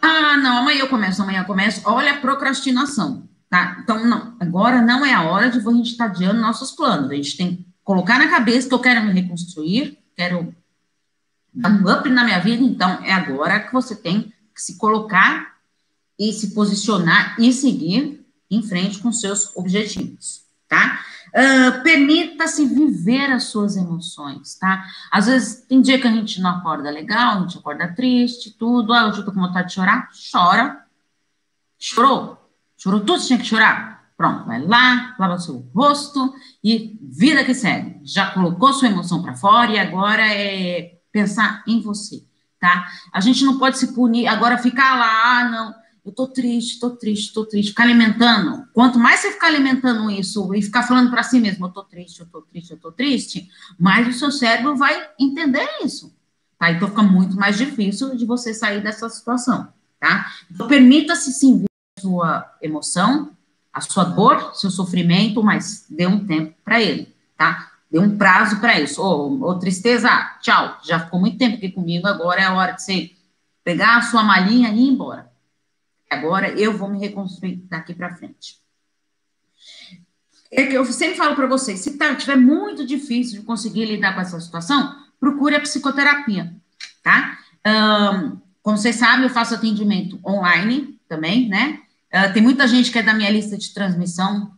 Ah, 0.01 0.35
não, 0.35 0.57
amanhã 0.57 0.79
eu 0.79 0.89
começo, 0.89 1.21
amanhã 1.21 1.43
eu 1.43 1.45
começo. 1.45 1.81
Olha 1.85 2.11
a 2.11 2.17
procrastinação, 2.17 3.29
tá? 3.49 3.77
Então, 3.81 4.05
não, 4.05 4.35
agora 4.37 4.81
não 4.81 5.05
é 5.05 5.13
a 5.13 5.23
hora 5.23 5.49
de 5.49 5.65
a 5.65 5.71
gente 5.71 5.91
estar 5.91 6.03
tá 6.03 6.11
adiando 6.11 6.41
nossos 6.41 6.71
planos. 6.71 7.09
A 7.09 7.15
gente 7.15 7.37
tem 7.37 7.55
que 7.55 7.65
colocar 7.85 8.19
na 8.19 8.27
cabeça 8.27 8.67
que 8.67 8.73
eu 8.73 8.79
quero 8.79 9.05
me 9.05 9.13
reconstruir, 9.13 9.97
quero 10.13 10.53
dar 11.53 11.69
um 11.69 11.89
up 11.89 12.09
na 12.09 12.25
minha 12.25 12.39
vida, 12.39 12.61
então 12.61 13.01
é 13.05 13.13
agora 13.13 13.61
que 13.61 13.71
você 13.71 13.95
tem 13.95 14.33
que 14.53 14.61
se 14.61 14.77
colocar 14.77 15.55
e 16.19 16.33
se 16.33 16.53
posicionar 16.53 17.39
e 17.39 17.53
seguir 17.53 18.18
em 18.49 18.63
frente 18.63 18.99
com 18.99 19.11
seus 19.11 19.55
objetivos, 19.55 20.43
tá? 20.67 20.99
Uh, 21.29 21.83
Permita-se 21.83 22.65
viver 22.65 23.31
as 23.31 23.43
suas 23.43 23.77
emoções, 23.77 24.55
tá? 24.55 24.83
Às 25.11 25.27
vezes 25.27 25.61
tem 25.67 25.81
dia 25.81 25.99
que 26.01 26.07
a 26.07 26.11
gente 26.11 26.41
não 26.41 26.49
acorda 26.49 26.89
legal, 26.89 27.37
a 27.37 27.41
gente 27.41 27.57
acorda 27.59 27.93
triste, 27.93 28.55
tudo. 28.57 28.93
Ah, 28.93 29.03
eu 29.15 29.23
tô 29.23 29.31
com 29.31 29.39
vontade 29.39 29.67
de 29.67 29.75
chorar, 29.75 30.09
chora. 30.31 30.83
Chorou? 31.77 32.37
Chorou 32.77 33.01
tudo, 33.01 33.23
tinha 33.23 33.37
que 33.37 33.45
chorar? 33.45 33.99
Pronto, 34.17 34.45
vai 34.45 34.61
lá, 34.61 35.15
lava 35.17 35.37
seu 35.37 35.69
rosto 35.73 36.33
e 36.63 36.99
vida 37.01 37.45
que 37.45 37.53
segue. 37.53 38.01
Já 38.03 38.31
colocou 38.31 38.73
sua 38.73 38.89
emoção 38.89 39.21
para 39.21 39.35
fora 39.35 39.71
e 39.71 39.79
agora 39.79 40.25
é 40.27 40.99
pensar 41.11 41.63
em 41.67 41.79
você, 41.81 42.25
tá? 42.59 42.87
A 43.13 43.21
gente 43.21 43.45
não 43.45 43.57
pode 43.57 43.77
se 43.77 43.93
punir, 43.93 44.27
agora 44.27 44.57
ficar 44.57 44.95
lá, 44.97 45.39
ah, 45.39 45.49
não, 45.49 45.75
eu 46.05 46.11
tô 46.11 46.27
triste, 46.27 46.79
tô 46.79 46.91
triste, 46.91 47.33
tô 47.33 47.45
triste, 47.45 47.69
ficar 47.69 47.83
alimentando. 47.83 48.67
Quanto 48.73 48.97
mais 48.97 49.19
você 49.19 49.31
ficar 49.31 49.47
alimentando 49.47 50.09
isso 50.09 50.53
e 50.55 50.61
ficar 50.61 50.83
falando 50.83 51.09
para 51.09 51.23
si 51.23 51.39
mesmo, 51.39 51.65
eu 51.65 51.69
tô 51.69 51.83
triste, 51.83 52.21
eu 52.21 52.25
tô 52.25 52.41
triste, 52.41 52.71
eu 52.71 52.77
tô 52.77 52.91
triste, 52.91 53.49
mais 53.77 54.07
o 54.07 54.17
seu 54.17 54.31
cérebro 54.31 54.75
vai 54.75 55.09
entender 55.19 55.67
isso, 55.83 56.13
tá? 56.57 56.71
Então 56.71 56.87
fica 56.87 57.03
muito 57.03 57.35
mais 57.35 57.57
difícil 57.57 58.15
de 58.15 58.25
você 58.25 58.53
sair 58.53 58.81
dessa 58.81 59.09
situação, 59.09 59.67
tá? 59.99 60.31
Então 60.51 60.67
permita-se 60.67 61.31
sim 61.33 61.65
a 61.97 62.01
sua 62.01 62.57
emoção, 62.61 63.31
a 63.73 63.81
sua 63.81 64.03
dor, 64.03 64.55
seu 64.55 64.71
sofrimento, 64.71 65.43
mas 65.43 65.85
dê 65.89 66.07
um 66.07 66.25
tempo 66.25 66.55
para 66.63 66.81
ele, 66.81 67.13
tá? 67.37 67.71
Dê 67.91 67.99
um 67.99 68.17
prazo 68.17 68.59
para 68.59 68.79
isso. 68.79 69.01
Ô, 69.01 69.55
tristeza, 69.55 70.09
tchau, 70.41 70.79
já 70.83 70.99
ficou 70.99 71.19
muito 71.19 71.37
tempo 71.37 71.57
aqui 71.57 71.69
comigo, 71.71 72.07
agora 72.07 72.41
é 72.41 72.45
a 72.45 72.53
hora 72.53 72.73
de 72.73 72.83
você 72.83 73.11
pegar 73.63 73.97
a 73.97 74.01
sua 74.01 74.23
malinha 74.23 74.69
e 74.69 74.79
ir 74.79 74.89
embora. 74.89 75.28
Agora 76.09 76.49
eu 76.59 76.75
vou 76.75 76.89
me 76.89 76.99
reconstruir 76.99 77.57
daqui 77.69 77.93
para 77.93 78.15
frente. 78.15 78.57
É 80.51 80.65
que 80.65 80.73
eu 80.73 80.83
sempre 80.85 81.15
falo 81.15 81.35
para 81.35 81.45
vocês, 81.45 81.79
se 81.79 81.97
tá, 81.97 82.15
tiver 82.15 82.35
muito 82.35 82.85
difícil 82.85 83.39
de 83.39 83.45
conseguir 83.45 83.85
lidar 83.85 84.15
com 84.15 84.21
essa 84.21 84.39
situação, 84.39 84.95
procure 85.19 85.55
a 85.55 85.59
psicoterapia, 85.59 86.55
tá? 87.03 87.37
Um, 87.67 88.39
como 88.63 88.77
vocês 88.77 88.95
sabem, 88.95 89.25
eu 89.25 89.29
faço 89.29 89.53
atendimento 89.53 90.19
online 90.25 90.99
também, 91.07 91.47
né? 91.47 91.81
Uh, 92.11 92.33
tem 92.33 92.41
muita 92.41 92.67
gente 92.67 92.91
que 92.91 92.97
é 92.97 93.03
da 93.03 93.13
minha 93.13 93.29
lista 93.29 93.55
de 93.57 93.71
transmissão, 93.71 94.51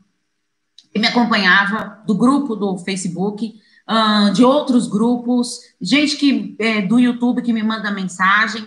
que 0.94 1.00
me 1.00 1.08
acompanhava, 1.08 2.02
do 2.06 2.16
grupo 2.16 2.56
do 2.56 2.78
Facebook, 2.78 3.54
uh, 3.90 4.32
de 4.34 4.44
outros 4.44 4.88
grupos, 4.88 5.60
gente 5.80 6.16
que 6.16 6.56
é, 6.60 6.82
do 6.82 7.00
YouTube 7.00 7.42
que 7.42 7.52
me 7.52 7.64
manda 7.64 7.92
mensagem. 7.92 8.66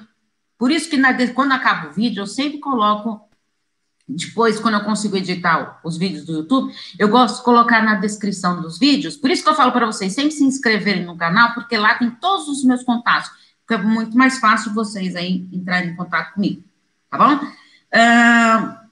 Por 0.59 0.71
isso 0.71 0.89
que 0.89 0.97
na, 0.97 1.15
quando 1.33 1.53
acaba 1.53 1.89
o 1.89 1.93
vídeo, 1.93 2.23
eu 2.23 2.27
sempre 2.27 2.59
coloco, 2.59 3.29
depois, 4.09 4.59
quando 4.59 4.75
eu 4.75 4.85
consigo 4.85 5.17
editar 5.17 5.81
os 5.83 5.97
vídeos 5.97 6.25
do 6.25 6.33
YouTube, 6.33 6.73
eu 6.99 7.09
gosto 7.09 7.39
de 7.39 7.45
colocar 7.45 7.83
na 7.83 7.95
descrição 7.97 8.61
dos 8.61 8.79
vídeos. 8.79 9.17
Por 9.17 9.31
isso 9.31 9.43
que 9.43 9.49
eu 9.49 9.55
falo 9.55 9.73
para 9.73 9.87
vocês 9.87 10.13
sempre 10.13 10.33
se 10.33 10.45
inscreverem 10.45 11.05
no 11.05 11.17
canal, 11.17 11.55
porque 11.55 11.77
lá 11.77 11.95
tem 11.97 12.11
todos 12.11 12.49
os 12.49 12.63
meus 12.65 12.83
contatos. 12.83 13.31
Fica 13.61 13.79
muito 13.79 14.17
mais 14.17 14.39
fácil 14.39 14.75
vocês 14.75 15.17
aí 15.17 15.49
entrarem 15.51 15.91
em 15.91 15.97
contato 15.97 16.35
comigo, 16.35 16.63
tá 17.09 17.17
bom? 17.17 17.35
Uh, 17.37 18.85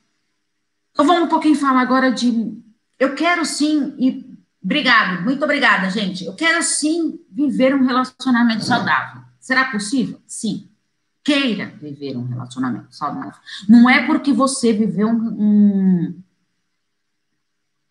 então 0.92 1.04
vamos 1.04 1.24
um 1.24 1.28
pouquinho 1.28 1.56
falar 1.56 1.82
agora 1.82 2.10
de. 2.10 2.56
Eu 2.98 3.14
quero 3.14 3.44
sim, 3.44 3.94
e 3.98 4.24
obrigado, 4.64 5.24
muito 5.24 5.44
obrigada, 5.44 5.90
gente. 5.90 6.24
Eu 6.24 6.34
quero 6.34 6.62
sim 6.62 7.20
viver 7.30 7.74
um 7.74 7.84
relacionamento 7.84 8.64
saudável. 8.64 9.22
Será 9.38 9.66
possível? 9.66 10.22
Sim. 10.26 10.71
Queira 11.24 11.72
viver 11.80 12.16
um 12.16 12.24
relacionamento 12.24 12.94
saudável. 12.94 13.32
Não 13.68 13.88
é 13.88 14.06
porque 14.06 14.32
você 14.32 14.72
viveu 14.72 15.08
um, 15.08 15.12
um, 15.14 16.22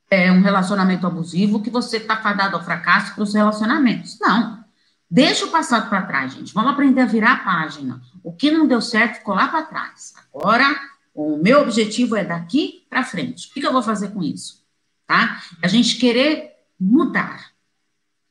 é, 0.09 0.31
um 0.31 0.41
relacionamento 0.41 1.07
abusivo 1.07 1.61
que 1.61 1.69
você 1.69 1.97
está 1.97 2.17
fadado 2.17 2.57
ao 2.57 2.63
fracasso 2.63 3.15
para 3.15 3.23
os 3.23 3.33
relacionamentos. 3.33 4.17
Não. 4.19 4.61
Deixa 5.09 5.45
o 5.45 5.51
passado 5.51 5.89
para 5.89 6.03
trás, 6.03 6.33
gente. 6.33 6.53
Vamos 6.53 6.71
aprender 6.71 7.01
a 7.01 7.05
virar 7.05 7.33
a 7.33 7.43
página. 7.43 8.01
O 8.23 8.33
que 8.33 8.51
não 8.51 8.67
deu 8.67 8.81
certo 8.81 9.17
ficou 9.17 9.35
lá 9.35 9.47
para 9.47 9.63
trás. 9.63 10.13
Agora 10.33 10.65
o 11.13 11.37
meu 11.37 11.61
objetivo 11.61 12.15
é 12.15 12.23
daqui 12.23 12.85
para 12.89 13.03
frente. 13.03 13.49
O 13.49 13.53
que, 13.53 13.65
eu 13.65 13.73
vou 13.73 13.83
fazer 13.83 14.09
com 14.09 14.23
isso? 14.23 14.65
Tá? 15.05 15.41
A 15.61 15.67
gente 15.67 15.97
querer 15.97 16.51
mudar, 16.79 17.51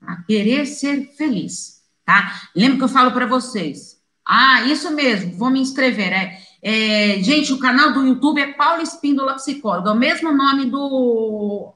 tá? 0.01 0.25
querer 0.27 0.67
ser 0.67 1.13
feliz, 1.17 1.83
tá? 2.05 2.49
Lembra 2.57 2.79
que 2.79 2.85
eu 2.85 2.89
falo 2.89 3.13
para 3.13 3.27
vocês? 3.27 4.00
Ah, 4.33 4.63
isso 4.63 4.91
mesmo, 4.93 5.37
vou 5.37 5.51
me 5.51 5.61
inscrever. 5.61 6.13
É, 6.13 6.41
é, 6.63 7.23
gente, 7.23 7.53
o 7.53 7.59
canal 7.59 7.93
do 7.93 8.07
YouTube 8.07 8.41
é 8.41 8.53
Paula 8.53 8.83
Espíndola 8.83 9.35
Psicóloga, 9.35 9.91
é 9.91 9.93
o 9.93 9.97
mesmo 9.97 10.33
nome 10.33 10.67
do, 10.67 11.75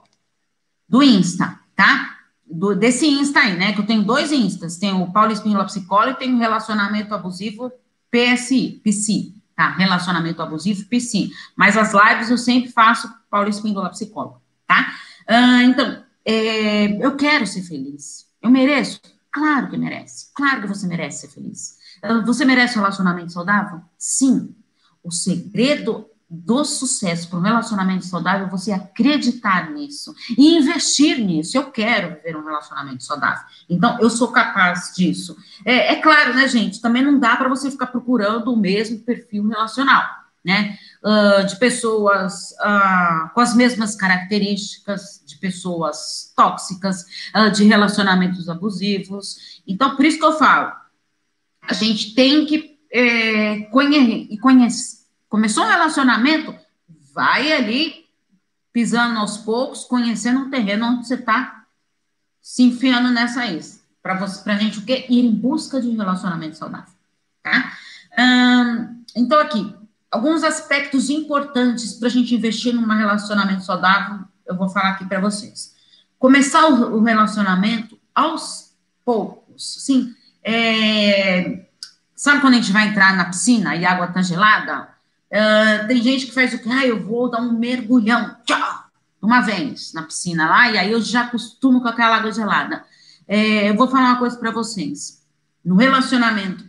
do 0.89 1.03
Insta, 1.03 1.59
tá? 1.75 2.19
Do, 2.47 2.77
desse 2.77 3.07
Insta 3.07 3.41
aí, 3.41 3.57
né? 3.57 3.73
Que 3.73 3.81
eu 3.81 3.87
tenho 3.87 4.05
dois 4.05 4.31
Instas. 4.31 4.77
Tem 4.77 4.93
o 4.93 5.11
Paula 5.11 5.33
Espíndola 5.33 5.65
Psicóloga 5.65 6.13
e 6.13 6.19
tem 6.19 6.35
o 6.35 6.39
Relacionamento 6.39 7.15
Abusivo 7.15 7.73
PSI, 8.11 8.81
PC 8.85 9.35
tá? 9.55 9.71
Relacionamento 9.71 10.43
abusivo, 10.43 10.85
sim. 11.01 11.31
Mas 11.57 11.77
as 11.77 11.93
lives 11.93 12.31
eu 12.31 12.39
sempre 12.39 12.71
faço 12.71 13.09
Paulo 13.31 13.49
Espíndola 13.49 13.91
psicóloga, 13.91 14.41
tá? 14.67 14.95
Ah, 15.27 15.63
então, 15.63 16.03
é, 16.25 17.05
eu 17.05 17.17
quero 17.17 17.47
ser 17.47 17.63
feliz. 17.63 18.27
Eu 18.43 18.51
mereço? 18.51 19.01
Claro 19.31 19.71
que 19.71 19.77
merece. 19.77 20.33
Claro 20.35 20.63
que 20.63 20.69
você 20.69 20.87
merece 20.87 21.23
ser 21.23 21.35
feliz. 21.35 21.77
Ah, 22.05 22.21
você 22.21 22.45
merece 22.45 22.79
um 22.79 22.83
relacionamento 22.83 23.33
saudável? 23.33 23.81
Sim. 23.99 24.55
O 25.03 25.11
segredo 25.11 26.07
do 26.29 26.65
sucesso 26.65 27.29
para 27.29 27.39
um 27.39 27.43
relacionamento 27.43 28.05
saudável, 28.05 28.49
você 28.49 28.73
acreditar 28.73 29.71
nisso 29.71 30.15
e 30.37 30.57
investir 30.57 31.19
nisso. 31.19 31.57
Eu 31.57 31.71
quero 31.71 32.17
viver 32.17 32.37
um 32.37 32.45
relacionamento 32.45 33.05
saudável. 33.05 33.45
Então, 33.69 33.99
eu 34.01 34.11
sou 34.11 34.29
capaz 34.29 34.93
disso. 34.95 35.37
É, 35.65 35.95
é 35.95 35.97
claro, 35.97 36.35
né, 36.35 36.49
gente? 36.49 36.81
Também 36.81 37.03
não 37.03 37.19
dá 37.19 37.37
para 37.37 37.49
você 37.49 37.71
ficar 37.71 37.87
procurando 37.87 38.53
o 38.53 38.57
mesmo 38.57 38.99
perfil 39.01 39.47
relacional, 39.49 40.05
né? 40.45 40.77
Uh, 41.03 41.47
de 41.47 41.57
pessoas 41.57 42.53
uh, 42.53 43.29
com 43.35 43.41
as 43.41 43.55
mesmas 43.55 43.95
características, 43.95 45.23
de 45.27 45.37
pessoas 45.37 46.33
tóxicas, 46.35 47.05
uh, 47.37 47.51
de 47.51 47.65
relacionamentos 47.65 48.49
abusivos. 48.49 49.61
Então, 49.67 49.95
por 49.95 50.05
isso 50.05 50.19
que 50.19 50.25
eu 50.25 50.39
falo, 50.39 50.73
a 51.69 51.75
gente 51.75 52.15
tem 52.15 52.47
que 52.47 52.79
é, 52.91 53.61
conhecer, 53.65 54.37
conhecer 54.39 55.05
Começou 55.35 55.65
um 55.65 55.69
relacionamento, 55.69 56.55
vai 57.13 57.53
ali 57.53 58.05
pisando 58.73 59.19
aos 59.19 59.37
poucos, 59.37 59.85
conhecendo 59.85 60.43
um 60.43 60.49
terreno 60.49 60.87
onde 60.87 61.09
você 61.09 61.17
está 61.17 61.65
se 62.41 62.63
enfiando 62.63 63.11
nessa 63.11 63.45
isso. 63.47 63.83
Para 64.01 64.15
a 64.15 64.57
gente 64.57 64.79
o 64.79 64.85
quê? 64.85 65.07
Ir 65.09 65.25
em 65.25 65.35
busca 65.35 65.81
de 65.81 65.89
um 65.89 65.97
relacionamento 65.97 66.57
saudável, 66.57 66.95
tá? 67.43 67.73
Hum, 68.17 69.03
então 69.17 69.41
aqui, 69.41 69.75
alguns 70.09 70.45
aspectos 70.45 71.11
importantes 71.11 71.95
para 71.95 72.07
a 72.07 72.13
gente 72.13 72.33
investir 72.33 72.73
num 72.73 72.87
relacionamento 72.87 73.65
saudável, 73.65 74.21
eu 74.47 74.55
vou 74.55 74.69
falar 74.69 74.91
aqui 74.91 75.05
para 75.05 75.21
vocês. 75.21 75.75
Começar 76.17 76.69
o, 76.69 77.03
relacionamento 77.03 77.99
aos 78.15 78.73
poucos, 79.05 79.85
sim. 79.85 80.15
É, 80.45 81.67
sabe 82.15 82.43
quando 82.43 82.55
a 82.55 82.57
gente 82.59 82.73
vai 82.73 82.89
entrar 82.89 83.17
na 83.17 83.25
piscina 83.25 83.75
e 83.75 83.85
a 83.85 83.93
água 83.93 84.07
está 84.07 84.21
gelada? 84.21 84.89
Uh, 85.31 85.89
tem 85.89 86.03
gente 86.03 86.27
que 86.27 86.33
faz 86.33 86.53
o 86.53 86.59
que? 86.59 86.71
Ah, 86.71 86.87
eu 86.87 87.03
vou 87.03 87.31
dar 87.31 87.41
um 87.41 87.59
mergulhão, 87.59 88.37
uma 89.21 89.41
vez 89.41 89.93
na 89.95 90.03
piscina 90.03 90.49
lá, 90.49 90.71
e 90.71 90.79
aí 90.79 90.93
eu 90.93 91.01
já 91.01 91.23
acostumo 91.23 91.81
com 91.81 91.89
aquela 91.89 92.17
água 92.17 92.31
gelada. 92.31 92.85
É, 93.27 93.71
eu 93.71 93.75
vou 93.75 93.89
falar 93.89 94.11
uma 94.11 94.19
coisa 94.19 94.37
para 94.37 94.51
vocês. 94.51 95.25
No 95.65 95.77
relacionamento, 95.77 96.69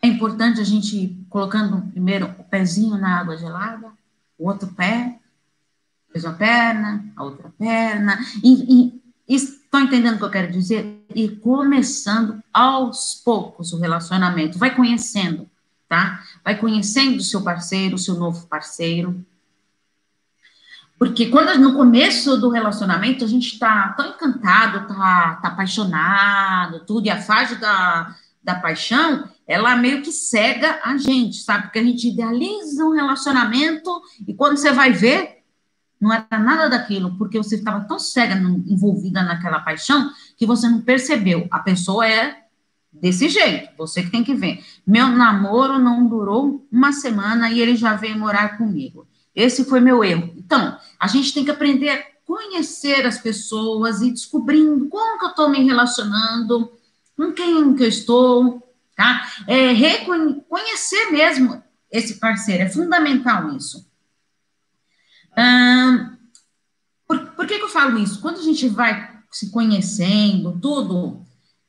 é 0.00 0.06
importante 0.06 0.60
a 0.60 0.64
gente 0.64 0.96
ir 0.96 1.26
colocando 1.28 1.82
primeiro 1.90 2.26
o 2.38 2.44
pezinho 2.44 2.96
na 2.96 3.18
água 3.18 3.36
gelada, 3.36 3.92
o 4.38 4.48
outro 4.48 4.68
pé, 4.68 5.18
depois 6.06 6.24
a 6.24 6.32
perna, 6.32 7.04
a 7.16 7.24
outra 7.24 7.52
perna, 7.58 8.18
e, 8.42 8.86
e 8.86 9.01
estão 9.34 9.80
entendendo 9.80 10.14
o 10.14 10.18
que 10.18 10.24
eu 10.24 10.30
quero 10.30 10.52
dizer? 10.52 11.04
E 11.14 11.28
começando 11.28 12.42
aos 12.52 13.20
poucos 13.24 13.72
o 13.72 13.78
relacionamento, 13.78 14.58
vai 14.58 14.74
conhecendo 14.74 15.48
tá? 15.92 16.22
Vai 16.42 16.56
conhecendo 16.56 17.18
o 17.18 17.22
seu 17.22 17.42
parceiro, 17.42 17.96
o 17.96 17.98
seu 17.98 18.14
novo 18.14 18.46
parceiro. 18.46 19.22
Porque 20.98 21.26
quando 21.26 21.54
no 21.58 21.74
começo 21.74 22.38
do 22.38 22.48
relacionamento 22.48 23.22
a 23.22 23.28
gente 23.28 23.58
tá 23.58 23.92
tão 23.94 24.08
encantado, 24.08 24.88
tá, 24.88 25.38
tá 25.42 25.48
apaixonado, 25.48 26.80
tudo, 26.86 27.06
e 27.06 27.10
a 27.10 27.20
fase 27.20 27.56
da, 27.56 28.16
da 28.42 28.54
paixão, 28.54 29.28
ela 29.46 29.76
meio 29.76 30.00
que 30.00 30.10
cega 30.10 30.80
a 30.82 30.96
gente, 30.96 31.42
sabe? 31.42 31.64
Porque 31.64 31.80
a 31.80 31.84
gente 31.84 32.08
idealiza 32.08 32.86
um 32.86 32.92
relacionamento 32.92 33.90
e 34.26 34.32
quando 34.32 34.56
você 34.56 34.72
vai 34.72 34.92
ver, 34.92 35.41
não 36.02 36.12
era 36.12 36.38
nada 36.38 36.68
daquilo, 36.68 37.16
porque 37.16 37.38
você 37.38 37.54
estava 37.54 37.84
tão 37.84 37.98
cega, 37.98 38.34
envolvida 38.34 39.22
naquela 39.22 39.60
paixão, 39.60 40.10
que 40.36 40.44
você 40.44 40.68
não 40.68 40.80
percebeu. 40.80 41.46
A 41.48 41.60
pessoa 41.60 42.06
é 42.06 42.42
desse 42.92 43.28
jeito, 43.28 43.70
você 43.78 44.02
que 44.02 44.10
tem 44.10 44.24
que 44.24 44.34
ver. 44.34 44.64
Meu 44.84 45.06
namoro 45.06 45.78
não 45.78 46.06
durou 46.06 46.66
uma 46.72 46.92
semana 46.92 47.50
e 47.50 47.60
ele 47.60 47.76
já 47.76 47.94
veio 47.94 48.18
morar 48.18 48.58
comigo. 48.58 49.06
Esse 49.34 49.64
foi 49.64 49.80
meu 49.80 50.02
erro. 50.02 50.34
Então, 50.36 50.76
a 50.98 51.06
gente 51.06 51.32
tem 51.32 51.44
que 51.44 51.52
aprender 51.52 51.88
a 51.88 52.04
conhecer 52.26 53.06
as 53.06 53.18
pessoas 53.18 54.02
e 54.02 54.10
descobrindo 54.10 54.88
como 54.88 55.18
que 55.20 55.24
eu 55.24 55.30
estou 55.30 55.48
me 55.48 55.64
relacionando, 55.64 56.72
com 57.16 57.30
quem 57.32 57.74
que 57.74 57.84
eu 57.84 57.88
estou, 57.88 58.60
tá? 58.96 59.24
É, 59.46 59.72
reconhecer 59.72 61.12
mesmo 61.12 61.62
esse 61.90 62.18
parceiro, 62.18 62.64
é 62.64 62.68
fundamental 62.68 63.54
isso. 63.56 63.91
Por, 67.06 67.18
por 67.32 67.46
que, 67.46 67.58
que 67.58 67.64
eu 67.64 67.68
falo 67.68 67.98
isso? 67.98 68.20
Quando 68.20 68.38
a 68.38 68.42
gente 68.42 68.68
vai 68.68 69.10
se 69.30 69.50
conhecendo, 69.50 70.58
tudo, 70.60 71.21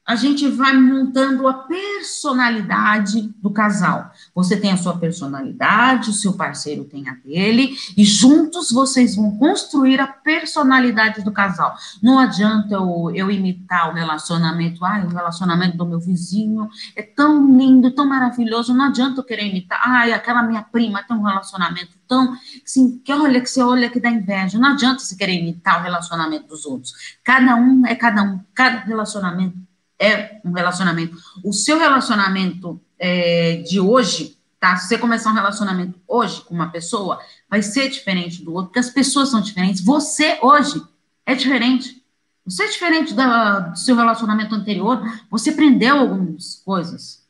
a 0.06 0.16
gente 0.16 0.48
vai 0.50 0.74
montando 0.74 1.48
a 1.48 1.54
personalidade 1.54 3.34
do 3.42 3.50
casal. 3.50 4.12
Você 4.36 4.58
tem 4.58 4.72
a 4.72 4.78
sua 4.78 4.98
personalidade, 4.98 6.10
o 6.10 6.14
seu 6.14 6.34
parceiro 6.34 6.84
tem 6.84 7.08
a 7.08 7.14
dele, 7.14 7.76
e 7.96 8.04
juntos 8.04 8.72
vocês 8.72 9.16
vão 9.16 9.38
construir 9.38 10.02
a 10.02 10.08
personalidade 10.08 11.24
do 11.24 11.32
casal. 11.32 11.76
Não 12.02 12.20
adianta 12.20 12.74
eu, 12.74 13.12
eu 13.16 13.32
imitar 13.32 13.90
o 13.90 13.94
relacionamento, 13.94 14.84
ai, 14.84 15.06
o 15.06 15.10
relacionamento 15.10 15.78
do 15.78 15.86
meu 15.86 16.00
vizinho 16.00 16.70
é 16.96 17.02
tão 17.02 17.58
lindo, 17.58 17.92
tão 17.92 18.06
maravilhoso, 18.06 18.74
não 18.74 18.86
adianta 18.86 19.22
eu 19.22 19.24
querer 19.24 19.48
imitar, 19.48 19.80
ai, 19.82 20.12
aquela 20.12 20.44
minha 20.44 20.64
prima 20.64 21.04
tem 21.04 21.16
um 21.16 21.24
relacionamento 21.24 21.94
tão, 22.08 22.36
assim, 22.66 23.00
que 23.00 23.14
olha, 23.14 23.40
que 23.40 23.50
você 23.50 23.62
olha 23.64 23.90
que 23.90 24.00
dá 24.00 24.10
inveja, 24.10 24.60
não 24.60 24.70
adianta 24.70 25.00
você 25.00 25.16
querer 25.16 25.40
imitar 25.40 25.80
o 25.80 25.84
relacionamento 25.84 26.48
dos 26.48 26.66
outros. 26.66 26.94
Cada 27.24 27.56
um 27.56 27.86
é 27.86 27.96
cada 27.96 28.22
um, 28.22 28.40
cada 28.54 28.80
relacionamento 28.80 29.58
é 30.00 30.40
um 30.44 30.52
relacionamento. 30.52 31.18
O 31.44 31.54
seu 31.54 31.78
relacionamento 31.78 32.82
é, 33.00 33.58
de 33.58 33.80
hoje, 33.80 34.38
tá? 34.60 34.76
Se 34.78 34.88
você 34.88 34.98
começar 34.98 35.32
um 35.32 35.36
relacionamento 35.36 36.00
hoje 36.08 36.42
com 36.42 36.54
uma 36.54 36.70
pessoa, 36.70 37.20
vai 37.50 37.62
ser 37.62 37.90
diferente 37.90 38.44
do 38.44 38.54
outro, 38.54 38.68
porque 38.68 38.80
as 38.80 38.90
pessoas 38.90 39.30
são 39.30 39.42
diferentes. 39.42 39.84
Você 39.84 40.40
hoje 40.42 40.82
é 41.26 41.36
diferente. 41.36 42.04
Você 42.46 42.64
é 42.64 42.70
diferente 42.70 43.14
da, 43.14 43.60
do 43.60 43.78
seu 43.78 43.96
relacionamento 43.96 44.54
anterior. 44.54 45.02
Você 45.30 45.52
aprendeu 45.52 45.98
algumas 46.00 46.56
coisas. 46.56 47.24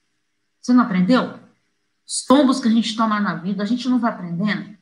Você 0.60 0.74
não 0.74 0.84
aprendeu? 0.84 1.40
Os 2.06 2.26
tombos 2.26 2.60
que 2.60 2.68
a 2.68 2.72
gente 2.72 2.96
toma 2.96 3.20
na 3.20 3.36
vida, 3.36 3.64
a 3.64 3.66
gente 3.66 3.88
não 3.88 4.00
vai 4.00 4.12
aprendendo. 4.12 4.76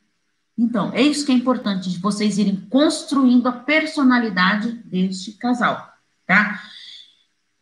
Então, 0.57 0.91
é 0.93 1.01
isso 1.01 1.25
que 1.25 1.31
é 1.31 1.35
importante, 1.35 1.89
de 1.89 1.97
vocês 1.99 2.37
irem 2.37 2.55
construindo 2.69 3.47
a 3.47 3.51
personalidade 3.51 4.71
deste 4.85 5.31
casal, 5.33 5.91
tá? 6.25 6.61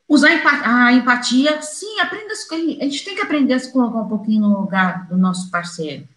Usar 0.10 0.30
a 0.66 0.92
empatia, 0.92 1.62
sim, 1.62 2.00
aprenda 2.00 2.34
a, 2.34 2.84
gente 2.84 3.06
tem 3.06 3.14
que 3.14 3.22
aprender 3.22 3.54
a 3.54 3.60
se 3.60 3.72
colocar 3.72 4.00
um 4.00 4.10
pouquinho 4.10 4.42
no 4.42 4.62
lugar 4.62 5.08
do 5.08 5.16
nosso 5.16 5.52
parceiro. 5.52 6.08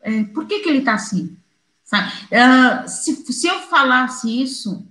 É, 0.00 0.24
por 0.24 0.46
que, 0.46 0.60
que 0.60 0.68
ele 0.70 0.78
está 0.78 0.94
assim? 0.94 1.36
Uh, 1.92 2.88
se, 2.88 3.14
se 3.30 3.46
eu 3.46 3.60
falasse 3.60 4.42
isso, 4.42 4.82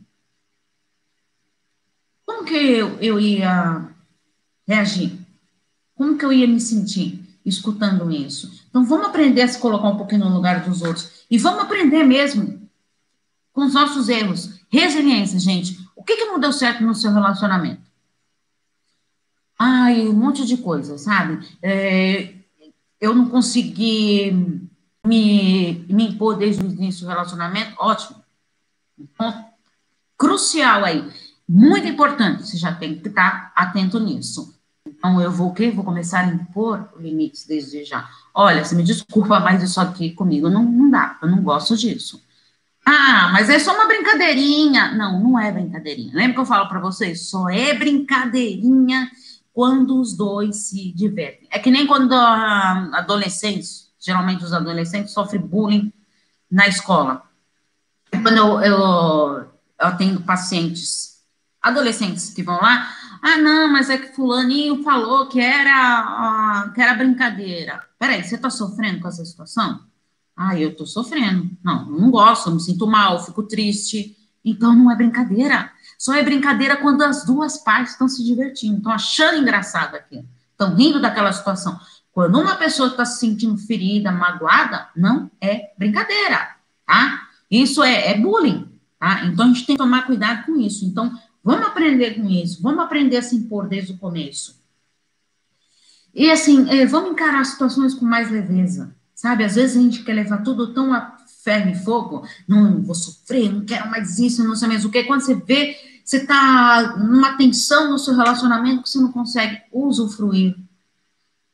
como 2.23 2.45
que 2.45 2.55
eu, 2.55 2.99
eu 2.99 3.19
ia 3.19 3.89
reagir? 4.67 5.17
Como 5.95 6.15
que 6.15 6.23
eu 6.23 6.31
ia 6.31 6.47
me 6.47 6.59
sentir 6.59 7.23
escutando 7.43 8.11
isso? 8.11 8.63
Então, 8.69 8.85
vamos 8.85 9.07
aprender 9.07 9.41
a 9.41 9.47
se 9.47 9.57
colocar 9.57 9.87
um 9.87 9.97
pouquinho 9.97 10.25
no 10.25 10.35
lugar 10.35 10.63
dos 10.63 10.83
outros. 10.83 11.25
E 11.31 11.39
vamos 11.39 11.63
aprender 11.63 12.03
mesmo 12.03 12.69
com 13.51 13.65
os 13.65 13.73
nossos 13.73 14.09
erros. 14.09 14.59
Resiliência, 14.69 15.39
gente. 15.39 15.79
O 15.95 16.03
que, 16.03 16.17
que 16.17 16.25
não 16.25 16.39
deu 16.39 16.53
certo 16.53 16.83
no 16.83 16.93
seu 16.93 17.11
relacionamento? 17.11 17.86
Ai, 19.59 20.07
um 20.07 20.13
monte 20.13 20.45
de 20.45 20.57
coisa, 20.57 20.97
sabe? 20.97 21.47
É, 21.61 22.33
eu 23.01 23.15
não 23.15 23.29
consegui 23.29 24.31
me, 25.05 25.85
me 25.89 26.09
impor 26.09 26.37
desde 26.37 26.63
o 26.63 26.67
início 26.67 27.05
do 27.05 27.09
relacionamento, 27.09 27.75
ótimo. 27.79 28.23
Então, 28.99 29.45
crucial 30.17 30.83
aí, 30.83 31.09
muito 31.47 31.87
importante, 31.87 32.45
você 32.45 32.57
já 32.57 32.73
tem 32.73 32.99
que 32.99 33.07
estar 33.07 33.51
atento 33.55 33.99
nisso. 33.99 34.55
Então, 34.85 35.19
eu 35.21 35.31
vou 35.31 35.49
o 35.49 35.53
quê? 35.53 35.71
Vou 35.71 35.83
começar 35.83 36.19
a 36.21 36.27
impor 36.27 36.89
limites 36.99 37.45
desde 37.45 37.83
já. 37.83 38.09
Olha, 38.33 38.63
você 38.63 38.75
me 38.75 38.83
desculpa, 38.83 39.39
mas 39.39 39.63
isso 39.63 39.79
aqui 39.79 40.11
comigo 40.11 40.49
não, 40.49 40.63
não 40.63 40.89
dá, 40.89 41.17
eu 41.21 41.29
não 41.29 41.41
gosto 41.41 41.75
disso. 41.75 42.23
Ah, 42.85 43.29
mas 43.33 43.49
é 43.49 43.59
só 43.59 43.73
uma 43.75 43.85
brincadeirinha. 43.85 44.93
Não, 44.93 45.21
não 45.21 45.37
é 45.37 45.51
brincadeirinha. 45.51 46.13
Lembra 46.15 46.35
que 46.35 46.39
eu 46.39 46.45
falo 46.45 46.69
para 46.69 46.79
vocês? 46.79 47.29
Só 47.29 47.49
é 47.49 47.73
brincadeirinha 47.73 49.11
quando 49.57 49.99
os 49.99 50.15
dois 50.15 50.67
se 50.67 50.91
divertem. 50.91 51.47
É 51.51 51.57
que 51.57 51.71
nem 51.71 51.87
quando 51.87 52.13
adolescentes, 52.13 53.91
geralmente 53.99 54.43
os 54.43 54.53
adolescentes 54.53 55.11
sofrem 55.11 55.41
bullying 55.41 55.91
na 56.49 56.67
escola. 56.67 57.23
Quando 58.11 58.37
eu, 58.37 58.61
eu, 58.61 58.77
eu 58.77 59.49
atendo 59.79 60.21
pacientes 60.21 61.23
adolescentes 61.59 62.29
que 62.29 62.43
vão 62.43 62.57
lá, 62.61 62.87
ah, 63.23 63.37
não, 63.37 63.67
mas 63.67 63.89
é 63.89 63.97
que 63.97 64.15
fulaninho 64.15 64.83
falou 64.83 65.27
que 65.27 65.39
era, 65.39 66.71
que 66.75 66.79
era 66.79 66.93
brincadeira. 66.93 67.83
Peraí, 67.97 68.23
você 68.23 68.35
está 68.35 68.51
sofrendo 68.51 68.99
com 68.99 69.07
essa 69.07 69.25
situação? 69.25 69.81
Ah, 70.35 70.55
eu 70.55 70.69
estou 70.69 70.85
sofrendo. 70.85 71.49
Não, 71.63 71.83
não 71.89 72.11
gosto, 72.11 72.51
me 72.51 72.59
sinto 72.59 72.85
mal, 72.85 73.25
fico 73.25 73.41
triste. 73.41 74.15
Então 74.45 74.75
não 74.75 74.91
é 74.91 74.95
brincadeira. 74.95 75.71
Só 75.97 76.13
é 76.13 76.23
brincadeira 76.23 76.77
quando 76.77 77.01
as 77.01 77.25
duas 77.25 77.57
partes 77.57 77.93
estão 77.93 78.07
se 78.07 78.23
divertindo, 78.23 78.77
estão 78.77 78.91
achando 78.91 79.39
engraçado 79.39 79.95
aquilo, 79.95 80.25
estão 80.51 80.75
rindo 80.75 81.01
daquela 81.01 81.33
situação. 81.33 81.79
Quando 82.11 82.39
uma 82.39 82.55
pessoa 82.55 82.89
está 82.89 83.03
se 83.05 83.19
sentindo 83.19 83.57
ferida, 83.57 84.11
magoada, 84.11 84.89
não 84.95 85.29
é 85.41 85.71
brincadeira, 85.77 86.55
tá? 86.85 87.27
Isso 87.49 87.83
é, 87.83 88.11
é 88.11 88.17
bullying, 88.17 88.69
tá? 88.99 89.25
Então 89.25 89.45
a 89.45 89.47
gente 89.47 89.65
tem 89.65 89.75
que 89.75 89.83
tomar 89.83 90.05
cuidado 90.05 90.45
com 90.45 90.59
isso. 90.59 90.85
Então, 90.85 91.11
vamos 91.43 91.67
aprender 91.67 92.15
com 92.15 92.27
isso, 92.29 92.61
vamos 92.61 92.79
aprender 92.83 93.17
a 93.17 93.21
se 93.21 93.35
impor 93.35 93.67
desde 93.67 93.93
o 93.93 93.97
começo. 93.97 94.57
E 96.13 96.31
assim, 96.31 96.69
é, 96.69 96.85
vamos 96.85 97.11
encarar 97.11 97.41
as 97.41 97.49
situações 97.49 97.93
com 97.93 98.05
mais 98.05 98.31
leveza, 98.31 98.95
sabe? 99.13 99.43
Às 99.43 99.55
vezes 99.55 99.77
a 99.77 99.81
gente 99.81 100.03
quer 100.03 100.13
levar 100.13 100.43
tudo 100.43 100.73
tão 100.73 100.93
a 100.93 101.16
ferro 101.47 101.69
e 101.69 101.75
fogo, 101.75 102.27
não 102.45 102.81
vou 102.81 102.93
sofrer, 102.93 103.49
não 103.49 103.63
quero 103.63 103.89
mais 103.89 104.19
isso, 104.19 104.45
não 104.45 104.53
sei 104.53 104.67
mais 104.67 104.83
o 104.83 104.89
que. 104.89 105.05
Quando 105.05 105.21
você 105.21 105.33
vê, 105.33 105.77
você 106.03 106.17
está 106.17 106.97
numa 106.97 107.37
tensão 107.37 107.89
no 107.89 107.97
seu 107.97 108.13
relacionamento 108.13 108.83
que 108.83 108.89
você 108.89 108.99
não 108.99 109.13
consegue 109.13 109.61
usufruir 109.71 110.57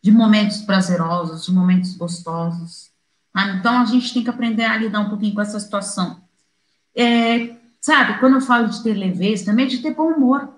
de 0.02 0.12
momentos 0.12 0.62
prazerosos, 0.62 1.46
de 1.46 1.52
momentos 1.52 1.96
gostosos. 1.96 2.90
Ah, 3.32 3.50
então 3.50 3.82
a 3.82 3.86
gente 3.86 4.12
tem 4.12 4.24
que 4.24 4.30
aprender 4.32 4.64
a 4.64 4.78
lidar 4.78 5.00
um 5.02 5.10
pouquinho 5.10 5.36
com 5.36 5.42
essa 5.42 5.60
situação. 5.60 6.24
É, 6.96 7.56
sabe, 7.80 8.20
quando 8.20 8.34
eu 8.34 8.42
falo 8.42 8.68
de 8.68 8.82
ter 8.82 8.96
leveza, 8.96 9.46
também 9.46 9.66
é 9.66 9.70
de 9.70 9.78
ter 9.78 9.94
bom 9.94 10.12
humor. 10.12 10.56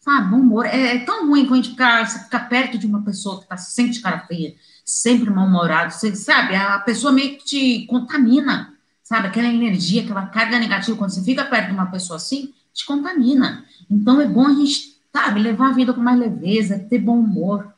Sabe, 0.00 0.30
bom 0.30 0.38
humor. 0.38 0.64
É, 0.64 0.96
é 0.96 1.04
tão 1.04 1.28
ruim 1.28 1.44
quando 1.44 1.60
a 1.60 1.62
gente 1.62 1.70
ficar, 1.72 2.48
perto 2.48 2.78
de 2.78 2.86
uma 2.86 3.02
pessoa 3.02 3.36
que 3.36 3.42
está 3.42 3.58
sempre 3.58 3.92
de 3.92 4.00
cara 4.00 4.20
feia, 4.20 4.54
sempre 4.82 5.28
mal-humorado. 5.28 5.92
Sabe, 5.92 6.56
a 6.56 6.78
pessoa 6.78 7.12
meio 7.12 7.36
que 7.36 7.44
te 7.44 7.86
contamina 7.86 8.77
sabe? 9.08 9.28
Aquela 9.28 9.48
energia, 9.48 10.02
aquela 10.02 10.26
carga 10.26 10.58
negativa, 10.58 10.98
quando 10.98 11.10
você 11.10 11.22
fica 11.22 11.42
perto 11.42 11.68
de 11.68 11.72
uma 11.72 11.86
pessoa 11.86 12.18
assim, 12.18 12.52
te 12.74 12.84
contamina. 12.84 13.64
Então 13.90 14.20
é 14.20 14.26
bom 14.26 14.46
a 14.46 14.52
gente, 14.52 15.00
sabe, 15.10 15.40
levar 15.40 15.70
a 15.70 15.72
vida 15.72 15.94
com 15.94 16.00
mais 16.02 16.18
leveza, 16.18 16.78
ter 16.78 16.98
bom 16.98 17.18
humor. 17.18 17.72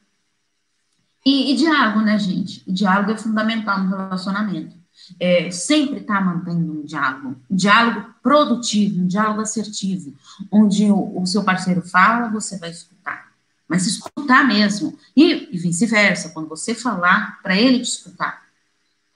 E, 1.24 1.52
e 1.52 1.56
diálogo, 1.56 2.00
né, 2.00 2.18
gente? 2.18 2.64
O 2.66 2.72
diálogo 2.72 3.12
é 3.12 3.16
fundamental 3.16 3.78
no 3.78 3.90
relacionamento. 3.90 4.74
É, 5.20 5.52
sempre 5.52 6.00
estar 6.00 6.18
tá 6.18 6.20
mantendo 6.20 6.80
um 6.80 6.84
diálogo, 6.84 7.36
um 7.48 7.56
diálogo 7.56 8.12
produtivo, 8.20 9.00
um 9.00 9.06
diálogo 9.06 9.40
assertivo, 9.40 10.12
onde 10.50 10.90
o, 10.90 11.22
o 11.22 11.26
seu 11.26 11.44
parceiro 11.44 11.80
fala, 11.80 12.28
você 12.28 12.58
vai 12.58 12.70
escutar, 12.70 13.32
mas 13.68 13.86
escutar 13.86 14.46
mesmo, 14.46 14.98
e, 15.16 15.48
e 15.52 15.58
vice-versa, 15.58 16.30
quando 16.30 16.48
você 16.48 16.74
falar, 16.74 17.40
para 17.40 17.56
ele 17.56 17.78
te 17.78 17.88
escutar. 17.88 18.49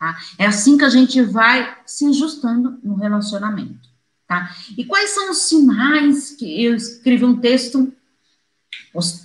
Tá? 0.05 0.19
É 0.39 0.47
assim 0.47 0.77
que 0.77 0.85
a 0.85 0.91
gente 0.91 1.23
vai 1.23 1.79
se 1.87 2.07
ajustando 2.07 2.79
no 2.83 2.95
relacionamento. 2.95 3.89
Tá? 4.27 4.55
E 4.77 4.85
quais 4.85 5.11
são 5.11 5.31
os 5.31 5.39
sinais 5.49 6.33
que 6.33 6.63
eu 6.63 6.75
escrevi 6.75 7.25
um 7.25 7.41
texto, 7.41 7.91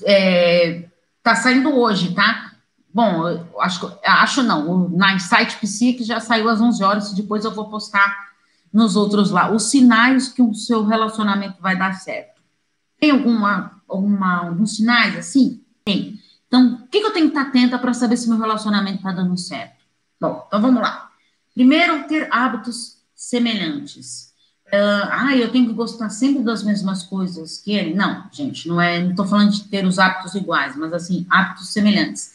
é, 0.06 0.88
tá 1.22 1.36
saindo 1.36 1.76
hoje, 1.76 2.14
tá? 2.16 2.54
Bom, 2.94 3.46
acho, 3.60 4.00
acho 4.06 4.42
não, 4.42 4.88
na 4.88 5.14
Insight 5.14 5.58
Psique 5.58 6.04
já 6.06 6.22
saiu 6.22 6.48
às 6.48 6.62
11 6.62 6.82
horas, 6.82 7.14
depois 7.14 7.44
eu 7.44 7.54
vou 7.54 7.70
postar 7.70 8.30
nos 8.72 8.96
outros 8.96 9.32
lá. 9.32 9.52
Os 9.52 9.64
sinais 9.64 10.30
que 10.30 10.42
o 10.42 10.54
seu 10.54 10.86
relacionamento 10.86 11.62
vai 11.62 11.78
dar 11.78 11.94
certo. 11.94 12.42
Tem 12.98 13.12
alguma, 13.12 13.82
alguma 13.86 14.48
alguns 14.48 14.78
sinais 14.78 15.18
assim? 15.18 15.62
Tem. 15.84 16.18
Então, 16.48 16.76
o 16.76 16.88
que, 16.88 17.02
que 17.02 17.06
eu 17.06 17.12
tenho 17.12 17.30
que 17.30 17.38
estar 17.38 17.50
atenta 17.50 17.78
para 17.78 17.94
saber 17.94 18.16
se 18.16 18.30
meu 18.30 18.40
relacionamento 18.40 18.98
está 18.98 19.12
dando 19.12 19.38
certo? 19.38 19.79
Bom, 20.20 20.44
então 20.48 20.62
vamos 20.62 20.82
lá. 20.82 21.10
Primeiro, 21.54 22.08
ter 22.08 22.28
hábitos 22.32 22.98
semelhantes. 23.16 24.30
Uh, 24.68 25.10
ah, 25.10 25.36
eu 25.36 25.52
tenho 25.52 25.68
que 25.68 25.74
gostar 25.74 26.10
sempre 26.10 26.44
das 26.44 26.62
mesmas 26.62 27.04
coisas 27.04 27.58
que 27.58 27.72
ele. 27.74 27.94
Não, 27.94 28.26
gente, 28.32 28.68
não 28.68 28.80
é. 28.80 29.00
Não 29.00 29.12
estou 29.12 29.26
falando 29.26 29.52
de 29.52 29.64
ter 29.64 29.86
os 29.86 29.98
hábitos 29.98 30.36
iguais, 30.36 30.76
mas 30.76 30.94
assim, 30.94 31.26
hábitos 31.30 31.74
semelhantes. 31.74 32.34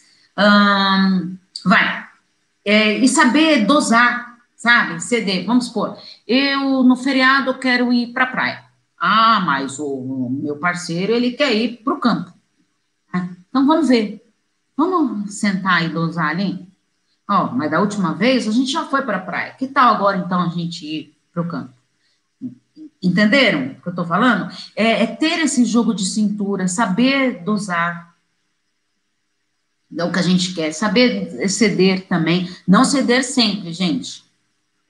Vai. 1.63 2.05
É, 2.63 2.97
e 2.97 3.07
saber 3.07 3.65
dosar, 3.65 4.37
sabe? 4.55 4.99
Ceder. 4.99 5.45
Vamos 5.45 5.65
supor, 5.67 5.97
eu 6.27 6.83
no 6.83 6.95
feriado 6.95 7.53
quero 7.59 7.93
ir 7.93 8.07
para 8.07 8.23
a 8.25 8.27
praia. 8.27 8.65
Ah, 8.97 9.39
mas 9.39 9.77
o 9.79 10.29
meu 10.29 10.57
parceiro 10.57 11.13
ele 11.13 11.31
quer 11.31 11.53
ir 11.53 11.77
para 11.83 11.93
o 11.93 11.99
campo. 11.99 12.33
Então 13.49 13.65
vamos 13.65 13.87
ver. 13.89 14.21
Vamos 14.75 15.35
sentar 15.35 15.85
e 15.85 15.89
dosar 15.89 16.31
ali? 16.31 16.64
Ó, 17.27 17.51
mas 17.51 17.71
da 17.71 17.79
última 17.79 18.13
vez 18.13 18.47
a 18.47 18.51
gente 18.51 18.71
já 18.71 18.85
foi 18.85 19.01
para 19.01 19.17
a 19.17 19.21
praia. 19.21 19.53
Que 19.53 19.67
tal 19.67 19.93
agora 19.93 20.17
então 20.17 20.41
a 20.41 20.49
gente 20.49 20.85
ir 20.85 21.17
para 21.33 21.41
o 21.41 21.47
campo? 21.47 21.73
Entenderam 23.01 23.67
o 23.67 23.81
que 23.81 23.87
eu 23.87 23.91
estou 23.91 24.05
falando? 24.05 24.51
É, 24.75 25.03
é, 25.03 25.07
ter 25.07 25.39
esse 25.39 25.65
jogo 25.65 25.93
de 25.93 26.05
cintura, 26.05 26.67
saber 26.67 27.43
dosar 27.43 28.15
é 29.97 30.03
o 30.03 30.11
que 30.11 30.19
a 30.19 30.23
gente 30.23 30.53
quer, 30.53 30.73
saber 30.73 31.47
ceder 31.47 32.07
também, 32.07 32.49
não 32.67 32.83
ceder 32.83 33.23
sempre, 33.23 33.71
gente. 33.71 34.25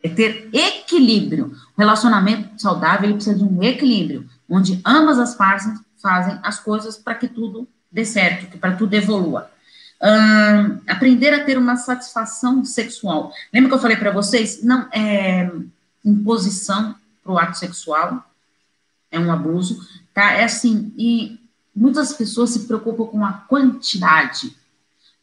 É 0.02 0.10
ter 0.10 0.50
equilíbrio. 0.54 1.56
O 1.76 1.80
relacionamento 1.80 2.62
saudável 2.62 3.06
ele 3.06 3.16
precisa 3.16 3.38
de 3.38 3.44
um 3.44 3.62
equilíbrio, 3.62 4.28
onde 4.50 4.80
ambas 4.86 5.20
as 5.20 5.36
partes 5.36 5.68
fazem 6.02 6.40
as 6.44 6.60
coisas 6.60 6.98
para 6.98 7.16
que 7.16 7.28
tudo 7.28 7.68
dê 7.92 8.06
certo, 8.06 8.50
que 8.50 8.58
para 8.58 8.76
tudo 8.76 8.94
evolua. 8.94 9.52
Aprender 10.88 11.34
a 11.34 11.44
ter 11.44 11.58
uma 11.58 11.76
satisfação 11.76 12.64
sexual. 12.64 13.32
Lembra 13.54 13.70
que 13.70 13.76
eu 13.76 13.82
falei 13.82 13.98
para 13.98 14.12
vocês? 14.12 14.64
Não 14.64 14.88
é 14.92 15.52
imposição 16.04 16.96
para 17.24 17.34
o 17.34 17.38
ato 17.38 17.58
sexual, 17.58 18.24
é 19.12 19.20
um 19.20 19.32
abuso, 19.32 19.82
tá? 20.14 20.34
É 20.34 20.44
assim, 20.44 20.94
e 20.98 21.40
muitas 21.76 22.14
pessoas 22.14 22.52
se 22.52 22.68
preocupam 22.68 23.06
com 23.06 23.26
a 23.26 23.34
quantidade, 23.34 24.56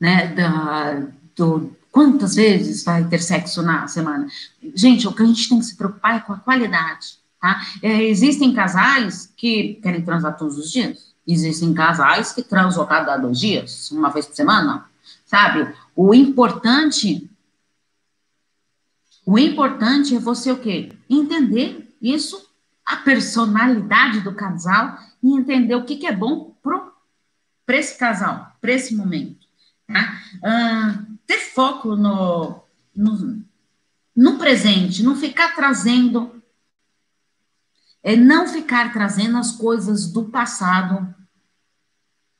né, 0.00 0.26
da, 0.34 1.06
do, 1.36 1.76
quantas 1.92 2.34
vezes 2.34 2.82
vai 2.82 3.04
ter 3.04 3.20
sexo 3.20 3.62
na 3.62 3.86
semana. 3.86 4.26
Gente, 4.74 5.06
o 5.06 5.12
que 5.12 5.22
a 5.22 5.26
gente 5.26 5.48
tem 5.48 5.58
que 5.58 5.66
se 5.66 5.76
preocupar 5.76 6.16
é 6.16 6.20
com 6.20 6.32
a 6.32 6.38
qualidade, 6.38 7.18
tá? 7.40 7.64
É, 7.80 8.02
existem 8.02 8.52
casais 8.52 9.32
que 9.36 9.74
querem 9.82 10.02
transar 10.02 10.36
todos 10.36 10.58
os 10.58 10.72
dias, 10.72 11.11
existem 11.26 11.72
casais 11.72 12.32
que 12.32 12.42
transam 12.42 12.86
cada 12.86 13.16
dois 13.16 13.38
dias, 13.38 13.90
uma 13.90 14.10
vez 14.10 14.26
por 14.26 14.34
semana, 14.34 14.86
sabe? 15.24 15.72
O 15.94 16.14
importante 16.14 17.28
o 19.24 19.38
importante 19.38 20.16
é 20.16 20.18
você 20.18 20.50
o 20.50 20.58
quê? 20.58 20.92
Entender 21.08 21.94
isso, 22.02 22.50
a 22.84 22.96
personalidade 22.96 24.20
do 24.20 24.34
casal 24.34 24.98
e 25.22 25.32
entender 25.32 25.76
o 25.76 25.84
que, 25.84 25.96
que 25.96 26.06
é 26.06 26.12
bom 26.12 26.56
para 27.64 27.76
esse 27.76 27.96
casal, 27.96 28.56
para 28.60 28.72
esse 28.72 28.94
momento. 28.94 29.46
Tá? 29.86 30.20
Ter 31.24 31.38
foco 31.38 31.94
no, 31.94 32.62
no, 32.94 33.44
no 34.16 34.38
presente, 34.38 35.04
não 35.04 35.14
ficar 35.14 35.54
trazendo, 35.54 36.41
é 38.02 38.16
não 38.16 38.46
ficar 38.46 38.92
trazendo 38.92 39.38
as 39.38 39.52
coisas 39.52 40.06
do 40.10 40.24
passado 40.24 41.14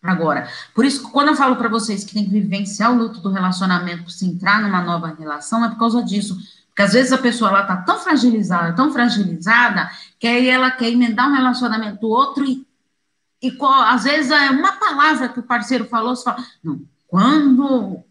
agora. 0.03 0.49
Por 0.75 0.85
isso, 0.85 1.11
quando 1.11 1.29
eu 1.29 1.37
falo 1.37 1.57
para 1.57 1.69
vocês 1.69 2.05
que 2.05 2.15
tem 2.15 2.25
que 2.25 2.31
vivenciar 2.31 2.93
o 2.93 2.99
luto 2.99 3.21
do 3.21 3.31
relacionamento 3.31 4.03
para 4.03 4.13
se 4.13 4.27
entrar 4.27 4.61
numa 4.61 4.83
nova 4.83 5.15
relação, 5.19 5.65
é 5.65 5.69
por 5.69 5.79
causa 5.79 6.03
disso 6.03 6.37
porque 6.73 6.83
às 6.83 6.95
vezes 6.95 7.13
a 7.13 7.19
pessoa 7.19 7.51
ela 7.51 7.65
tá 7.65 7.77
tão 7.77 7.99
fragilizada, 7.99 8.75
tão 8.75 8.91
fragilizada, 8.91 9.91
que 10.19 10.27
aí 10.27 10.49
ela 10.49 10.71
quer 10.71 10.89
emendar 10.89 11.29
um 11.29 11.35
relacionamento 11.35 12.01
do 12.01 12.09
outro 12.09 12.45
e, 12.47 12.67
e 13.43 13.55
às 13.61 14.05
vezes 14.05 14.31
é 14.31 14.51
uma 14.51 14.73
palavra 14.73 15.29
que 15.29 15.39
o 15.39 15.43
parceiro 15.43 15.85
falou, 15.85 16.17
você 16.17 16.25
fala, 16.25 16.43
não, 16.65 16.81
quando 17.07 18.03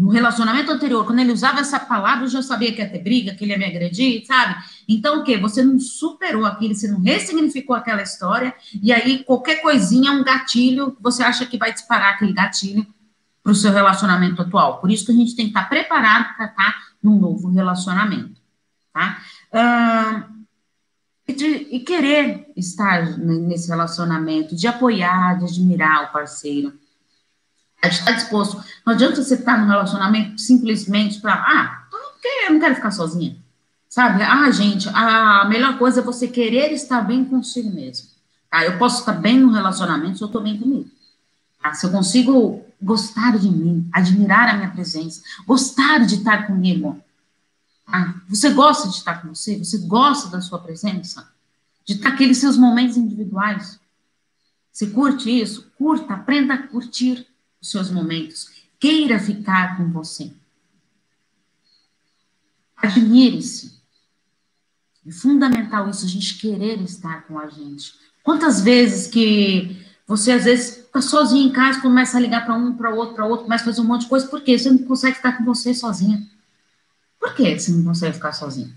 no 0.00 0.08
relacionamento 0.08 0.72
anterior, 0.72 1.04
quando 1.04 1.18
ele 1.18 1.30
usava 1.30 1.60
essa 1.60 1.78
palavra, 1.78 2.24
eu 2.24 2.28
já 2.30 2.40
sabia 2.40 2.72
que 2.72 2.80
ia 2.80 2.88
ter 2.88 3.00
briga, 3.00 3.34
que 3.34 3.44
ele 3.44 3.52
ia 3.52 3.58
me 3.58 3.66
agredir, 3.66 4.24
sabe? 4.24 4.56
Então, 4.88 5.20
o 5.20 5.24
quê? 5.24 5.36
Você 5.36 5.62
não 5.62 5.78
superou 5.78 6.46
aquilo, 6.46 6.74
você 6.74 6.88
não 6.88 7.02
ressignificou 7.02 7.76
aquela 7.76 8.00
história, 8.00 8.54
e 8.82 8.94
aí 8.94 9.22
qualquer 9.24 9.60
coisinha 9.60 10.10
é 10.10 10.14
um 10.14 10.24
gatilho, 10.24 10.96
você 11.02 11.22
acha 11.22 11.44
que 11.44 11.58
vai 11.58 11.70
disparar 11.70 12.14
aquele 12.14 12.32
gatilho 12.32 12.86
para 13.42 13.52
o 13.52 13.54
seu 13.54 13.70
relacionamento 13.72 14.40
atual. 14.40 14.80
Por 14.80 14.90
isso 14.90 15.04
que 15.04 15.12
a 15.12 15.14
gente 15.14 15.36
tem 15.36 15.44
que 15.44 15.50
estar 15.50 15.68
preparado 15.68 16.34
para 16.34 16.46
estar 16.46 16.72
tá 16.72 16.78
num 17.02 17.18
novo 17.18 17.50
relacionamento, 17.50 18.40
tá? 18.94 19.18
E, 21.28 21.32
de, 21.34 21.46
e, 21.46 21.80
querer 21.80 22.50
estar 22.56 23.18
nesse 23.18 23.68
relacionamento, 23.68 24.56
de 24.56 24.66
apoiar, 24.66 25.38
de 25.38 25.44
admirar 25.44 26.04
o 26.04 26.12
parceiro, 26.12 26.72
estar 27.88 28.12
disposto. 28.12 28.62
Não 28.84 28.92
adianta 28.92 29.22
você 29.22 29.34
estar 29.34 29.58
no 29.58 29.66
relacionamento 29.66 30.40
simplesmente 30.40 31.20
para, 31.20 31.34
ah, 31.34 31.86
porque 31.90 32.28
eu 32.46 32.52
não 32.52 32.60
quero 32.60 32.74
ficar 32.74 32.90
sozinha, 32.90 33.36
sabe? 33.88 34.22
Ah, 34.22 34.50
gente, 34.50 34.88
a 34.90 35.44
melhor 35.46 35.78
coisa 35.78 36.00
é 36.00 36.04
você 36.04 36.28
querer 36.28 36.72
estar 36.72 37.00
bem 37.02 37.24
consigo 37.24 37.70
mesmo. 37.70 38.08
Tá? 38.50 38.64
Eu 38.64 38.76
posso 38.78 39.00
estar 39.00 39.12
bem 39.12 39.38
no 39.38 39.52
relacionamento 39.52 40.18
se 40.18 40.24
eu 40.24 40.26
estou 40.26 40.42
bem 40.42 40.58
comigo. 40.58 40.90
Tá? 41.62 41.72
Se 41.72 41.86
eu 41.86 41.90
consigo 41.90 42.64
gostar 42.82 43.38
de 43.38 43.48
mim, 43.48 43.88
admirar 43.92 44.48
a 44.48 44.56
minha 44.56 44.70
presença, 44.70 45.22
gostar 45.46 46.04
de 46.04 46.16
estar 46.16 46.46
comigo. 46.46 47.00
Ah, 47.86 48.14
você 48.28 48.50
gosta 48.50 48.88
de 48.88 48.96
estar 48.96 49.22
com 49.22 49.34
você? 49.34 49.58
Você 49.58 49.78
gosta 49.78 50.28
da 50.28 50.40
sua 50.40 50.58
presença? 50.58 51.28
De 51.84 51.94
estar 51.94 52.10
aqueles 52.10 52.38
seus 52.38 52.56
momentos 52.56 52.96
individuais? 52.96 53.80
Você 54.72 54.86
curte 54.88 55.30
isso? 55.30 55.70
Curta, 55.76 56.14
aprenda 56.14 56.54
a 56.54 56.58
curtir 56.66 57.26
os 57.60 57.70
seus 57.70 57.90
momentos. 57.90 58.48
Queira 58.78 59.18
ficar 59.18 59.76
com 59.76 59.90
você. 59.90 60.32
Admire-se. 62.76 63.78
É 65.06 65.12
fundamental 65.12 65.88
isso, 65.88 66.04
a 66.04 66.08
gente 66.08 66.38
querer 66.38 66.80
estar 66.82 67.26
com 67.26 67.38
a 67.38 67.48
gente. 67.48 67.94
Quantas 68.22 68.60
vezes 68.60 69.06
que 69.06 69.84
você 70.06 70.32
às 70.32 70.44
vezes 70.44 70.76
fica 70.86 71.00
sozinho 71.00 71.48
em 71.48 71.52
casa, 71.52 71.80
começa 71.80 72.16
a 72.16 72.20
ligar 72.20 72.44
para 72.44 72.54
um, 72.54 72.74
para 72.74 72.94
outro, 72.94 73.14
para 73.14 73.26
outro, 73.26 73.44
começa 73.44 73.62
a 73.62 73.66
fazer 73.66 73.80
um 73.80 73.84
monte 73.84 74.02
de 74.02 74.08
coisa. 74.08 74.26
Por 74.26 74.42
quê? 74.42 74.58
Você 74.58 74.70
não 74.70 74.78
consegue 74.78 75.16
ficar 75.16 75.38
com 75.38 75.44
você 75.44 75.72
sozinha. 75.72 76.26
Por 77.18 77.34
que 77.34 77.58
você 77.58 77.70
não 77.70 77.84
consegue 77.84 78.14
ficar 78.14 78.32
sozinha? 78.32 78.74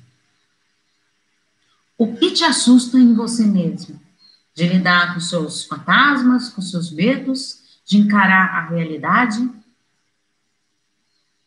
O 1.98 2.16
que 2.16 2.32
te 2.32 2.44
assusta 2.44 2.98
em 2.98 3.14
você 3.14 3.46
mesmo? 3.46 4.00
De 4.54 4.68
lidar 4.68 5.14
com 5.14 5.20
seus 5.20 5.64
fantasmas, 5.64 6.50
com 6.50 6.62
seus 6.62 6.92
medos, 6.92 7.63
de 7.86 7.98
encarar 7.98 8.56
a 8.56 8.70
realidade? 8.70 9.38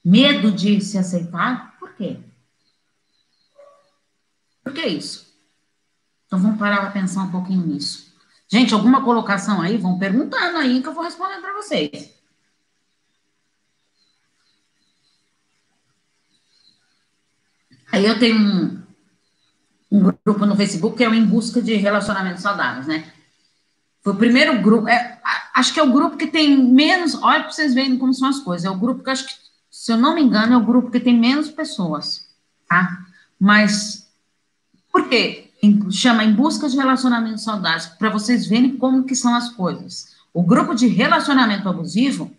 Medo 0.05 0.53
de 0.53 0.81
se 0.81 0.99
aceitar? 0.99 1.77
Por 1.79 1.95
quê? 1.95 2.19
Por 4.63 4.73
que 4.73 4.85
isso? 4.87 5.27
Então 6.27 6.39
vamos 6.41 6.59
parar 6.59 6.81
para 6.81 6.91
pensar 6.91 7.23
um 7.23 7.31
pouquinho 7.31 7.67
nisso. 7.67 8.15
Gente, 8.49 8.75
alguma 8.75 9.05
colocação 9.05 9.61
aí? 9.61 9.77
Vão 9.77 9.99
perguntando 9.99 10.59
aí 10.59 10.81
que 10.83 10.89
eu 10.89 10.95
vou 10.95 11.05
responder 11.05 11.41
para 11.41 11.55
vocês. 11.55 12.15
Aí 17.91 18.05
eu 18.05 18.19
tenho 18.19 18.37
um, 18.37 18.83
um, 19.91 20.13
grupo 20.25 20.45
no 20.45 20.57
Facebook 20.57 20.97
que 20.97 21.05
é 21.05 21.09
o 21.09 21.15
Em 21.15 21.25
Busca 21.25 21.63
de 21.63 21.75
Relacionamentos 21.77 22.43
Saudáveis, 22.43 22.87
né? 22.87 23.13
Foi 24.03 24.13
o 24.13 24.17
primeiro 24.19 24.61
grupo, 24.61 24.89
é, 24.89 25.21
acho 25.57 25.73
que 25.73 25.81
é 25.81 25.83
o 25.83 25.91
grupo 25.91 26.19
que 26.19 26.27
tem 26.27 26.55
menos, 26.55 27.15
olha 27.15 27.41
para 27.41 27.51
vocês 27.51 27.73
verem 27.73 27.97
como 27.97 28.13
são 28.13 28.29
as 28.29 28.41
coisas, 28.41 28.67
é 28.67 28.71
o 28.71 28.77
grupo 28.77 29.03
que 29.03 29.09
acho 29.09 29.27
que, 29.27 29.33
se 29.71 29.91
eu 29.91 29.97
não 29.97 30.15
me 30.15 30.21
engano, 30.21 30.53
é 30.53 30.57
o 30.57 30.65
grupo 30.65 30.91
que 30.91 31.01
tem 31.01 31.19
menos 31.19 31.49
pessoas, 31.49 32.29
tá? 32.69 33.07
Mas, 33.41 34.07
por 34.93 35.09
quê? 35.09 35.45
chama 35.91 36.23
Em 36.25 36.33
Busca 36.33 36.69
de 36.69 36.77
Relacionamentos 36.77 37.43
Saudáveis, 37.43 37.87
para 37.87 38.11
vocês 38.11 38.47
verem 38.47 38.77
como 38.77 39.05
que 39.05 39.17
são 39.17 39.35
as 39.35 39.49
coisas. 39.49 40.15
O 40.33 40.43
grupo 40.43 40.75
de 40.75 40.87
relacionamento 40.87 41.67
abusivo 41.67 42.31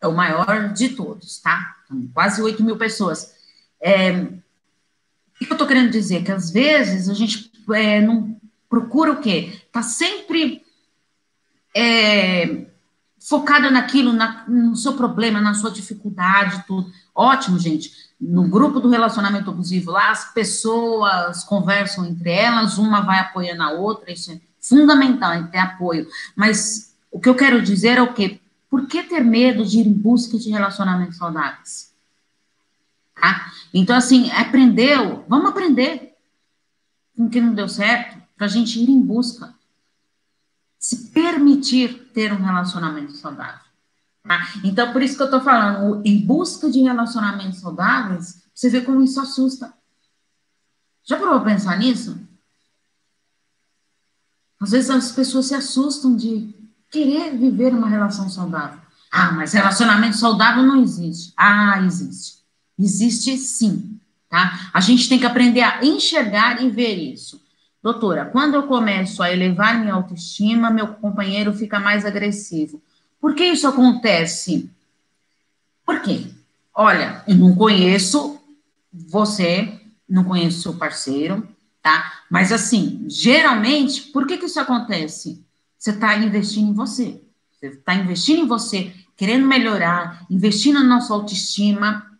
é 0.00 0.08
o 0.08 0.16
maior 0.16 0.72
de 0.72 0.88
todos, 0.88 1.38
tá? 1.38 1.76
quase 2.14 2.40
8 2.40 2.64
mil 2.64 2.78
pessoas. 2.78 3.34
É, 3.78 4.10
o 4.12 5.38
que 5.38 5.50
eu 5.50 5.52
estou 5.52 5.66
querendo 5.66 5.90
dizer? 5.90 6.24
Que 6.24 6.32
às 6.32 6.50
vezes 6.50 7.10
a 7.10 7.14
gente 7.14 7.52
é, 7.74 8.00
não 8.00 8.34
procura 8.70 9.12
o 9.12 9.20
quê? 9.20 9.60
Tá 9.70 9.82
sempre 9.82 10.63
é, 11.74 12.66
focada 13.18 13.70
naquilo, 13.70 14.12
na, 14.12 14.44
no 14.46 14.76
seu 14.76 14.94
problema, 14.94 15.40
na 15.40 15.54
sua 15.54 15.70
dificuldade, 15.70 16.64
tudo. 16.66 16.90
Ótimo, 17.14 17.58
gente 17.58 18.04
no 18.20 18.48
grupo 18.48 18.80
do 18.80 18.88
relacionamento 18.88 19.50
abusivo, 19.50 19.90
lá 19.90 20.10
as 20.10 20.32
pessoas 20.32 21.44
conversam 21.44 22.06
entre 22.06 22.30
elas, 22.30 22.78
uma 22.78 23.00
vai 23.00 23.18
apoiando 23.18 23.62
a 23.62 23.72
outra, 23.72 24.12
isso 24.12 24.32
é 24.32 24.40
fundamental, 24.60 25.32
é 25.32 25.42
ter 25.42 25.58
apoio. 25.58 26.08
Mas 26.34 26.96
o 27.10 27.20
que 27.20 27.28
eu 27.28 27.34
quero 27.34 27.60
dizer 27.60 27.98
é 27.98 28.02
o 28.02 28.14
quê? 28.14 28.40
Por 28.70 28.86
que 28.86 29.02
ter 29.02 29.22
medo 29.22 29.64
de 29.64 29.78
ir 29.78 29.86
em 29.86 29.92
busca 29.92 30.38
de 30.38 30.50
relacionamentos 30.50 31.18
saudáveis? 31.18 31.92
Tá? 33.14 33.52
Então, 33.72 33.96
assim, 33.96 34.30
aprendeu, 34.30 35.24
vamos 35.28 35.50
aprender 35.50 36.14
com 37.16 37.26
o 37.26 37.30
que 37.30 37.40
não 37.40 37.54
deu 37.54 37.68
certo, 37.68 38.20
para 38.36 38.46
a 38.46 38.50
gente 38.50 38.80
ir 38.80 38.90
em 38.90 39.00
busca, 39.00 39.54
se 40.84 41.08
permitir 41.08 42.10
ter 42.12 42.30
um 42.30 42.44
relacionamento 42.44 43.12
saudável. 43.12 43.64
Tá? 44.22 44.52
Então, 44.62 44.92
por 44.92 45.00
isso 45.00 45.16
que 45.16 45.22
eu 45.22 45.28
estou 45.28 45.40
falando, 45.40 46.02
em 46.04 46.20
busca 46.26 46.70
de 46.70 46.82
relacionamentos 46.82 47.60
saudáveis, 47.60 48.42
você 48.54 48.68
vê 48.68 48.82
como 48.82 49.02
isso 49.02 49.18
assusta. 49.18 49.72
Já 51.02 51.18
parou 51.18 51.40
para 51.40 51.52
pensar 51.52 51.78
nisso? 51.78 52.20
Às 54.60 54.72
vezes 54.72 54.90
as 54.90 55.10
pessoas 55.10 55.46
se 55.46 55.54
assustam 55.54 56.14
de 56.14 56.54
querer 56.90 57.34
viver 57.34 57.72
uma 57.72 57.88
relação 57.88 58.28
saudável. 58.28 58.78
Ah, 59.10 59.32
mas 59.32 59.54
relacionamento 59.54 60.18
saudável 60.18 60.62
não 60.62 60.82
existe. 60.82 61.32
Ah, 61.34 61.80
existe. 61.80 62.44
Existe 62.78 63.38
sim, 63.38 63.98
tá? 64.28 64.68
A 64.74 64.80
gente 64.80 65.08
tem 65.08 65.18
que 65.18 65.24
aprender 65.24 65.62
a 65.62 65.82
enxergar 65.82 66.62
e 66.62 66.68
ver 66.68 66.94
isso. 66.96 67.42
Doutora, 67.84 68.24
quando 68.24 68.54
eu 68.54 68.62
começo 68.62 69.22
a 69.22 69.30
elevar 69.30 69.78
minha 69.78 69.92
autoestima, 69.92 70.70
meu 70.70 70.86
companheiro 70.94 71.52
fica 71.52 71.78
mais 71.78 72.06
agressivo. 72.06 72.82
Por 73.20 73.34
que 73.34 73.44
isso 73.44 73.68
acontece? 73.68 74.70
Por 75.84 76.00
quê? 76.00 76.28
Olha, 76.74 77.22
eu 77.28 77.34
não 77.34 77.54
conheço 77.54 78.40
você, 78.90 79.78
não 80.08 80.24
conheço 80.24 80.62
seu 80.62 80.72
parceiro, 80.78 81.46
tá? 81.82 82.22
Mas 82.30 82.52
assim, 82.52 83.04
geralmente, 83.06 84.00
por 84.00 84.26
que 84.26 84.38
que 84.38 84.46
isso 84.46 84.58
acontece? 84.58 85.44
Você 85.76 85.90
está 85.90 86.16
investindo 86.16 86.70
em 86.70 86.72
você. 86.72 87.20
Você 87.52 87.66
está 87.66 87.94
investindo 87.94 88.44
em 88.44 88.48
você, 88.48 88.94
querendo 89.14 89.46
melhorar, 89.46 90.24
investindo 90.30 90.82
na 90.82 91.02
sua 91.02 91.16
autoestima. 91.16 92.18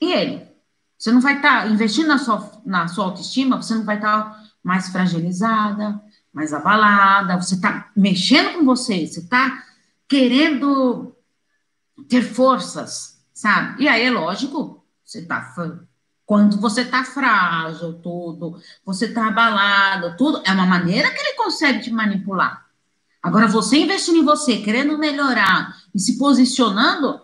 E 0.00 0.12
ele? 0.12 0.46
Você 0.96 1.10
não 1.10 1.20
vai 1.20 1.38
estar 1.38 1.62
tá 1.62 1.66
investindo 1.68 2.06
na 2.06 2.18
sua, 2.18 2.62
na 2.64 2.86
sua 2.86 3.06
autoestima, 3.06 3.60
você 3.60 3.74
não 3.74 3.82
vai 3.82 3.96
estar 3.96 4.22
tá 4.22 4.41
mais 4.62 4.88
fragilizada, 4.88 6.00
mais 6.32 6.52
abalada, 6.52 7.40
você 7.40 7.54
está 7.54 7.90
mexendo 7.96 8.58
com 8.58 8.64
você, 8.64 9.06
você 9.06 9.20
está 9.20 9.62
querendo 10.08 11.14
ter 12.08 12.22
forças, 12.22 13.22
sabe? 13.34 13.82
E 13.82 13.88
aí 13.88 14.02
é 14.02 14.10
lógico, 14.10 14.84
você 15.04 15.20
está 15.20 15.40
quando 16.24 16.58
você 16.58 16.82
está 16.82 17.04
frágil, 17.04 17.94
tudo, 17.94 18.58
você 18.84 19.06
está 19.06 19.28
abalado, 19.28 20.16
tudo, 20.16 20.40
é 20.46 20.52
uma 20.52 20.64
maneira 20.64 21.10
que 21.10 21.20
ele 21.20 21.34
consegue 21.34 21.80
te 21.80 21.90
manipular. 21.90 22.66
Agora, 23.22 23.46
você 23.46 23.78
investindo 23.78 24.18
em 24.18 24.24
você, 24.24 24.58
querendo 24.58 24.98
melhorar 24.98 25.76
e 25.94 26.00
se 26.00 26.18
posicionando, 26.18 27.20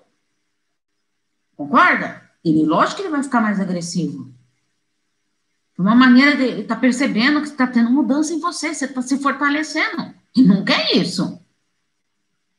concorda? 1.57 2.23
Ele, 2.45 2.65
lógico 2.67 2.97
que 2.97 3.03
ele 3.03 3.11
vai 3.11 3.23
ficar 3.23 3.41
mais 3.41 3.59
agressivo. 3.59 4.33
Uma 5.79 5.95
maneira 5.95 6.37
de 6.37 6.43
ele 6.43 6.65
tá 6.65 6.75
percebendo 6.75 7.41
que 7.41 7.47
está 7.47 7.65
tendo 7.65 7.89
mudança 7.89 8.35
em 8.35 8.41
você, 8.41 8.75
você 8.75 8.87
está 8.87 9.01
se 9.01 9.17
fortalecendo. 9.19 10.13
E 10.35 10.43
não 10.43 10.65
quer 10.65 10.97
isso. 10.97 11.41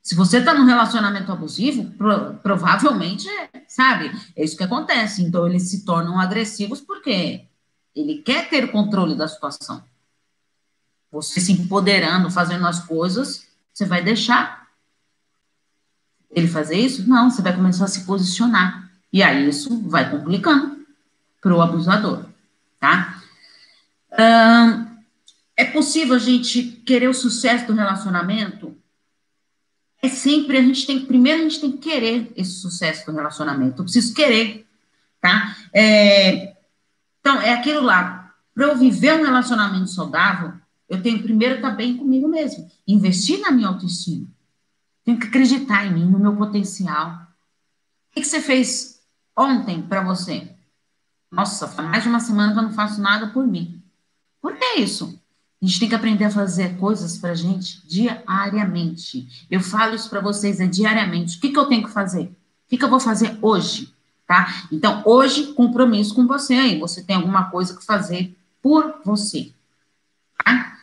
Se 0.02 0.16
você 0.16 0.38
está 0.38 0.54
num 0.54 0.64
relacionamento 0.64 1.30
abusivo, 1.30 1.92
pro, 1.92 2.36
provavelmente, 2.36 3.28
sabe, 3.68 4.10
é 4.38 4.44
isso 4.44 4.56
que 4.56 4.64
acontece. 4.64 5.22
Então, 5.22 5.46
eles 5.46 5.64
se 5.64 5.84
tornam 5.84 6.18
agressivos 6.18 6.80
porque 6.80 7.46
ele 7.94 8.20
quer 8.20 8.50
ter 8.50 8.72
controle 8.72 9.16
da 9.16 9.28
situação. 9.28 9.84
Você 11.12 11.42
se 11.42 11.52
empoderando, 11.52 12.32
fazendo 12.32 12.66
as 12.66 12.86
coisas, 12.86 13.46
você 13.74 13.86
vai 13.86 14.02
deixar 14.02 14.70
ele 16.32 16.48
fazer 16.48 16.78
isso? 16.78 17.08
Não, 17.08 17.30
você 17.30 17.42
vai 17.42 17.54
começar 17.54 17.86
a 17.86 17.90
se 17.90 18.06
posicionar. 18.06 18.90
E 19.12 19.22
aí 19.22 19.50
isso 19.50 19.82
vai 19.90 20.10
complicando 20.10 20.86
para 21.42 21.54
o 21.54 21.62
abusador, 21.62 22.29
tá? 22.80 23.22
é 25.56 25.66
possível 25.66 26.16
a 26.16 26.20
gente 26.20 26.64
querer 26.86 27.10
o 27.10 27.14
sucesso 27.14 27.68
do 27.68 27.74
relacionamento? 27.74 28.76
É 30.02 30.08
sempre, 30.08 30.58
a 30.58 30.62
gente 30.62 30.88
tem, 30.88 31.06
primeiro 31.06 31.42
a 31.42 31.44
gente 31.44 31.60
tem 31.60 31.72
que 31.74 31.90
querer 31.90 32.32
esse 32.36 32.54
sucesso 32.54 33.06
do 33.06 33.12
relacionamento, 33.12 33.82
eu 33.82 33.84
preciso 33.84 34.14
querer, 34.14 34.66
tá? 35.20 35.58
É, 35.74 36.56
então, 37.20 37.42
é 37.42 37.54
aquilo 37.54 37.82
lá, 37.82 38.34
para 38.56 38.68
eu 38.68 38.78
viver 38.78 39.14
um 39.14 39.26
relacionamento 39.26 39.88
saudável, 39.88 40.54
eu 40.88 41.02
tenho 41.02 41.22
primeiro 41.22 41.56
estar 41.56 41.72
bem 41.72 41.98
comigo 41.98 42.28
mesmo, 42.30 42.72
investir 42.88 43.42
na 43.42 43.52
minha 43.52 43.68
autoestima, 43.68 44.28
tenho 45.04 45.20
que 45.20 45.28
acreditar 45.28 45.86
em 45.86 45.94
mim, 45.94 46.06
no 46.06 46.20
meu 46.20 46.36
potencial. 46.36 47.28
O 48.10 48.14
que, 48.14 48.22
que 48.22 48.28
você 48.28 48.42
fez 48.42 49.02
ontem 49.36 49.82
para 49.82 50.02
você? 50.02 50.50
Nossa, 51.32 51.68
faz 51.68 51.88
mais 51.90 52.04
de 52.04 52.10
uma 52.10 52.20
semana 52.20 52.54
que 52.54 52.60
eu 52.60 52.64
não 52.64 52.72
faço 52.74 53.02
nada 53.02 53.28
por 53.28 53.46
mim. 53.46 53.82
Por 54.42 54.56
que 54.56 54.80
isso? 54.80 55.20
A 55.62 55.66
gente 55.66 55.80
tem 55.80 55.90
que 55.90 55.96
aprender 55.96 56.26
a 56.26 56.32
fazer 56.32 56.78
coisas 56.78 57.18
para 57.18 57.36
gente 57.36 57.86
diariamente. 57.86 59.28
Eu 59.52 59.60
falo 59.60 59.94
isso 59.94 60.10
para 60.10 60.22
vocês, 60.22 60.60
é 60.60 60.68
diariamente. 60.68 61.38
O 61.38 61.42
que, 61.42 61.50
que 61.50 61.60
eu 61.60 61.66
tenho 61.66 61.84
que 61.84 61.92
fazer? 61.92 62.24
O 62.24 62.70
que, 62.70 62.78
que 62.78 62.84
eu 62.84 62.90
vou 62.90 63.00
fazer 63.00 63.38
hoje? 63.42 63.94
Tá? 64.26 64.66
Então, 64.72 65.02
hoje, 65.06 65.54
compromisso 65.54 66.16
com 66.16 66.26
você 66.26 66.54
aí. 66.54 66.80
Você 66.80 67.04
tem 67.04 67.18
alguma 67.18 67.50
coisa 67.50 67.76
que 67.76 67.84
fazer 67.84 68.38
por 68.62 69.02
você. 69.04 69.52
Tá? 70.44 70.78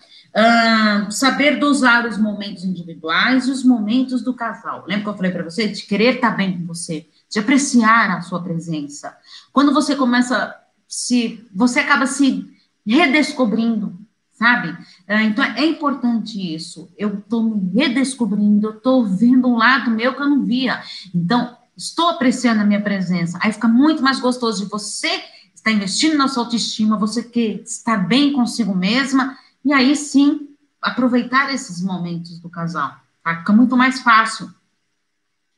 Saber 1.11 1.59
dosar 1.59 2.07
os 2.07 2.19
momentos 2.19 2.63
individuais 2.63 3.49
e 3.49 3.51
os 3.51 3.65
momentos 3.65 4.23
do 4.23 4.35
casal. 4.35 4.85
Lembra 4.87 5.05
que 5.05 5.09
eu 5.09 5.17
falei 5.17 5.31
para 5.31 5.45
você 5.45 5.69
de 5.69 5.83
querer 5.85 6.17
estar 6.17 6.33
tá 6.33 6.37
bem 6.37 6.59
com 6.59 6.67
você, 6.67 7.07
de 7.31 7.39
apreciar 7.39 8.17
a 8.17 8.21
sua 8.21 8.43
presença. 8.43 9.17
Quando 9.53 9.73
você 9.73 9.97
começa 9.97 10.55
se, 10.89 11.45
você 11.55 11.81
acaba 11.81 12.07
se 12.07 12.47
redescobrindo, 12.87 13.99
sabe? 14.33 14.71
Uh, 14.71 15.23
então 15.25 15.45
é 15.45 15.65
importante 15.65 16.55
isso. 16.55 16.89
Eu 16.97 17.19
estou 17.19 17.43
me 17.43 17.73
redescobrindo, 17.75 18.69
eu 18.69 18.77
estou 18.77 19.05
vendo 19.05 19.49
um 19.49 19.57
lado 19.57 19.91
meu 19.91 20.15
que 20.15 20.23
eu 20.23 20.29
não 20.29 20.45
via. 20.45 20.83
Então 21.15 21.57
estou 21.77 22.11
apreciando 22.11 22.61
a 22.61 22.65
minha 22.65 22.81
presença. 22.81 23.39
Aí 23.43 23.53
fica 23.53 23.69
muito 23.69 24.03
mais 24.03 24.21
gostoso 24.21 24.65
de 24.65 24.71
você 24.71 25.23
estar 25.55 25.73
investindo 25.73 26.17
na 26.17 26.29
sua 26.29 26.45
autoestima, 26.45 26.97
você 26.97 27.23
que 27.23 27.63
estar 27.65 27.97
bem 27.97 28.33
consigo 28.33 28.75
mesma 28.75 29.37
e 29.65 29.73
aí 29.73 29.97
sim 29.97 30.51
aproveitar 30.81 31.53
esses 31.53 31.83
momentos 31.83 32.39
do 32.39 32.49
casal. 32.49 32.95
Tá? 33.25 33.39
Fica 33.39 33.53
muito 33.53 33.77
mais 33.77 34.01
fácil 34.01 34.49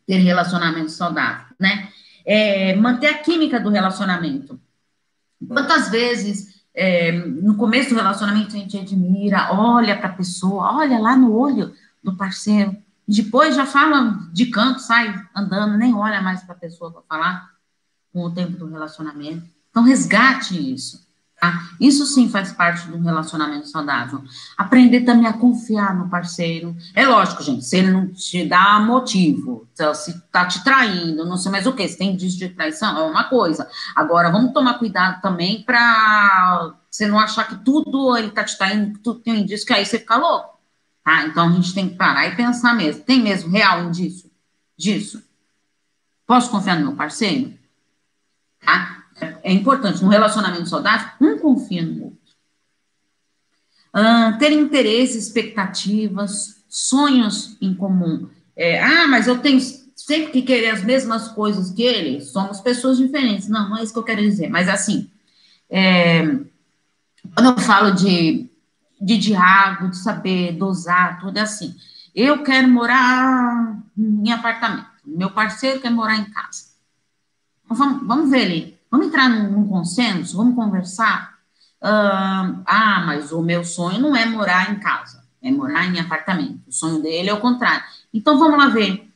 ter 0.09 0.16
relacionamento 0.16 0.90
saudável, 0.90 1.55
né? 1.61 1.90
É, 2.25 2.75
manter 2.77 3.09
a 3.09 3.18
química 3.18 3.61
do 3.61 3.68
relacionamento. 3.68 4.59
Quantas 5.47 5.90
vezes 5.90 6.64
é, 6.75 7.12
no 7.12 7.57
começo 7.57 7.90
do 7.90 7.97
relacionamento 7.97 8.57
a 8.57 8.59
gente 8.59 8.79
admira, 8.79 9.53
olha 9.53 9.97
para 9.97 10.09
a 10.09 10.14
pessoa, 10.14 10.73
olha 10.77 10.99
lá 10.99 11.14
no 11.14 11.37
olho 11.37 11.75
do 12.03 12.16
parceiro, 12.16 12.75
depois 13.07 13.55
já 13.55 13.66
fala 13.66 14.18
de 14.33 14.47
canto, 14.47 14.81
sai 14.81 15.14
andando, 15.37 15.77
nem 15.77 15.94
olha 15.94 16.23
mais 16.23 16.42
para 16.42 16.55
a 16.55 16.59
pessoa 16.59 16.90
para 16.90 17.03
falar 17.03 17.51
com 18.12 18.23
o 18.23 18.31
tempo 18.31 18.57
do 18.57 18.66
relacionamento. 18.66 19.47
Então 19.71 19.83
resgate 19.83 20.73
isso. 20.73 21.07
Tá? 21.40 21.68
Isso 21.81 22.05
sim 22.05 22.29
faz 22.29 22.53
parte 22.53 22.88
do 22.88 22.98
relacionamento 22.98 23.68
saudável. 23.68 24.24
Aprender 24.57 25.03
também 25.03 25.27
a 25.27 25.33
confiar 25.33 25.94
no 25.94 26.09
parceiro. 26.09 26.77
É 26.94 27.07
lógico, 27.07 27.44
gente, 27.44 27.64
se 27.64 27.77
ele 27.77 27.92
não 27.92 28.09
te 28.09 28.44
dá 28.44 28.81
motivo, 28.81 29.68
se 29.94 30.20
tá 30.33 30.46
te 30.46 30.64
traindo, 30.64 31.24
não 31.24 31.37
sei 31.37 31.53
mais 31.53 31.64
o 31.64 31.72
que, 31.72 31.87
se 31.87 31.96
tem 31.96 32.12
indício 32.12 32.40
de 32.40 32.48
traição, 32.48 32.98
é 32.98 33.03
uma 33.03 33.24
coisa. 33.24 33.68
Agora, 33.94 34.33
vamos 34.33 34.53
tomar 34.53 34.81
cuidado 34.81 35.20
também 35.20 35.62
para 35.62 36.74
você 36.90 37.07
não 37.07 37.20
achar 37.20 37.46
que 37.46 37.64
tudo 37.64 38.16
ele 38.16 38.31
tá 38.31 38.42
te 38.42 38.59
traindo, 38.59 38.94
que 38.94 38.98
tudo 38.98 39.20
tem 39.20 39.35
um 39.35 39.37
indício, 39.37 39.66
que 39.66 39.72
aí 39.72 39.87
você 39.87 40.01
fica 40.01 40.16
louco. 40.16 40.59
Tá? 41.05 41.24
Então, 41.27 41.48
a 41.48 41.53
gente 41.53 41.72
tem 41.72 41.88
que 41.88 41.94
parar 41.94 42.27
e 42.27 42.35
pensar 42.35 42.74
mesmo. 42.74 43.05
Tem 43.05 43.22
mesmo 43.22 43.51
real 43.51 43.85
indício 43.85 44.29
disso? 44.77 45.22
Posso 46.27 46.51
confiar 46.51 46.81
no 46.81 46.87
meu 46.87 46.96
parceiro? 46.96 47.57
Tá? 48.61 48.97
É 49.42 49.53
importante, 49.53 50.03
no 50.03 50.11
relacionamento 50.11 50.68
saudável, 50.68 51.09
um 51.20 51.38
confia 51.38 51.83
no 51.83 52.05
outro. 52.05 52.18
Uh, 53.94 54.38
ter 54.38 54.53
interesse, 54.53 55.18
expectativas, 55.18 56.62
sonhos 56.68 57.57
em 57.61 57.74
comum. 57.74 58.29
É, 58.57 58.83
ah, 58.83 59.07
mas 59.09 59.27
eu 59.27 59.38
tenho 59.38 59.61
sempre 59.96 60.33
que 60.33 60.42
querer 60.42 60.70
as 60.70 60.85
mesmas 60.85 61.29
coisas 61.29 61.70
que 61.70 61.83
ele, 61.83 62.20
somos 62.20 62.61
pessoas 62.61 62.98
diferentes. 62.98 63.48
Não, 63.48 63.68
não 63.68 63.79
é 63.79 63.83
isso 63.83 63.92
que 63.92 63.98
eu 63.98 64.05
quero 64.05 64.20
dizer, 64.20 64.48
mas 64.48 64.68
assim, 64.68 65.11
é, 65.70 66.22
quando 67.35 67.51
eu 67.51 67.59
falo 67.59 67.92
de, 67.92 68.48
de 69.01 69.16
diálogo, 69.16 69.90
de 69.90 69.98
saber 69.98 70.53
dosar, 70.53 71.20
tudo 71.20 71.38
é 71.38 71.42
assim. 71.42 71.74
Eu 72.14 72.42
quero 72.42 72.68
morar 72.68 73.79
em 73.96 74.33
apartamento, 74.33 74.87
meu 75.05 75.31
parceiro 75.31 75.81
quer 75.81 75.90
morar 75.90 76.16
em 76.16 76.31
casa. 76.31 76.68
Então, 77.64 77.77
vamos, 77.77 78.07
vamos 78.07 78.31
ver 78.31 78.42
ali 78.42 78.78
Vamos 78.90 79.09
entrar 79.09 79.29
num, 79.29 79.51
num 79.51 79.68
consenso? 79.68 80.37
Vamos 80.37 80.55
conversar? 80.55 81.38
Uh, 81.81 82.62
ah, 82.66 83.05
mas 83.07 83.31
o 83.31 83.42
meu 83.42 83.64
sonho 83.64 84.01
não 84.01 84.16
é 84.16 84.27
morar 84.27 84.70
em 84.70 84.81
casa, 84.81 85.24
é 85.42 85.51
morar 85.51 85.85
em 85.87 86.01
apartamento. 86.01 86.61
O 86.66 86.72
sonho 86.72 87.01
dele 87.01 87.31
é 87.31 87.35
o 87.35 87.40
contrário. 87.40 87.85
Então 88.12 88.38
vamos 88.38 88.59
lá 88.59 88.68
ver. 88.68 89.09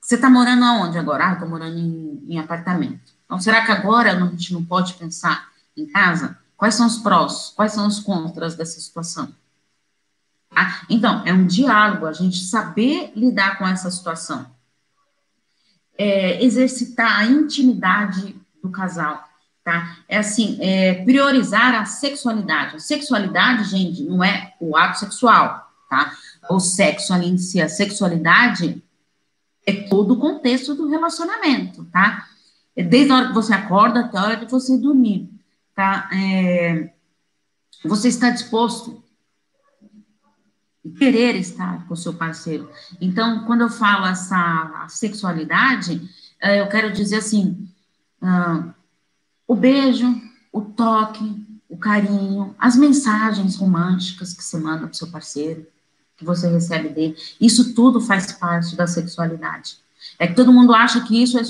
Você 0.00 0.16
está 0.16 0.28
morando 0.28 0.64
aonde 0.64 0.98
agora? 0.98 1.28
Ah, 1.28 1.32
estou 1.34 1.48
morando 1.48 1.78
em, 1.78 2.24
em 2.28 2.38
apartamento. 2.38 3.12
Então, 3.24 3.40
será 3.40 3.64
que 3.64 3.72
agora 3.72 4.12
a 4.12 4.26
gente 4.26 4.52
não 4.52 4.64
pode 4.64 4.94
pensar 4.94 5.48
em 5.76 5.86
casa? 5.86 6.36
Quais 6.56 6.74
são 6.74 6.86
os 6.86 6.98
prós? 6.98 7.50
Quais 7.56 7.72
são 7.72 7.86
os 7.86 8.00
contras 8.00 8.54
dessa 8.54 8.78
situação? 8.78 9.32
Ah, 10.54 10.82
então, 10.90 11.22
é 11.24 11.32
um 11.32 11.46
diálogo, 11.46 12.04
a 12.04 12.12
gente 12.12 12.44
saber 12.44 13.12
lidar 13.16 13.58
com 13.58 13.66
essa 13.66 13.90
situação. 13.90 14.46
É, 15.96 16.44
exercitar 16.44 17.20
a 17.20 17.24
intimidade 17.24 18.36
do 18.62 18.70
casal, 18.70 19.24
tá? 19.64 19.98
É 20.08 20.18
assim, 20.18 20.58
é, 20.60 21.04
priorizar 21.04 21.74
a 21.74 21.84
sexualidade. 21.84 22.76
A 22.76 22.80
sexualidade, 22.80 23.64
gente, 23.64 24.02
não 24.04 24.22
é 24.22 24.54
o 24.60 24.76
ato 24.76 24.98
sexual, 24.98 25.70
tá? 25.90 26.12
O 26.48 26.60
sexo 26.60 27.12
ali 27.12 27.28
em 27.28 27.38
si, 27.38 27.60
a 27.60 27.68
sexualidade 27.68 28.82
é 29.66 29.72
todo 29.88 30.14
o 30.14 30.18
contexto 30.18 30.74
do 30.74 30.88
relacionamento, 30.88 31.84
tá? 31.86 32.28
é 32.76 32.82
desde 32.82 33.12
a 33.12 33.16
hora 33.16 33.28
que 33.28 33.34
você 33.34 33.52
acorda 33.52 34.00
até 34.00 34.18
a 34.18 34.22
hora 34.22 34.36
que 34.36 34.50
você 34.50 34.78
dormir, 34.78 35.30
tá? 35.74 36.08
É, 36.12 36.90
você 37.84 38.08
está 38.08 38.30
disposto 38.30 39.02
querer 40.98 41.36
estar 41.36 41.86
com 41.86 41.94
o 41.94 41.96
seu 41.96 42.12
parceiro. 42.12 42.68
Então, 43.00 43.44
quando 43.44 43.60
eu 43.60 43.70
falo 43.70 44.06
essa 44.06 44.86
sexualidade, 44.88 46.00
é, 46.40 46.60
eu 46.60 46.68
quero 46.68 46.92
dizer 46.92 47.16
assim, 47.16 47.68
uh, 48.22 48.72
o 49.46 49.54
beijo, 49.54 50.06
o 50.52 50.60
toque, 50.60 51.44
o 51.68 51.76
carinho, 51.76 52.54
as 52.58 52.76
mensagens 52.76 53.56
românticas 53.56 54.34
que 54.34 54.44
você 54.44 54.58
manda 54.58 54.86
para 54.86 54.92
o 54.92 54.94
seu 54.94 55.08
parceiro, 55.08 55.66
que 56.16 56.24
você 56.24 56.48
recebe 56.48 56.88
dele, 56.90 57.16
isso 57.40 57.74
tudo 57.74 58.00
faz 58.00 58.32
parte 58.32 58.76
da 58.76 58.86
sexualidade. 58.86 59.76
É 60.18 60.26
que 60.26 60.34
todo 60.34 60.52
mundo 60.52 60.74
acha 60.74 61.00
que 61.00 61.20
isso 61.20 61.38
é 61.38 61.42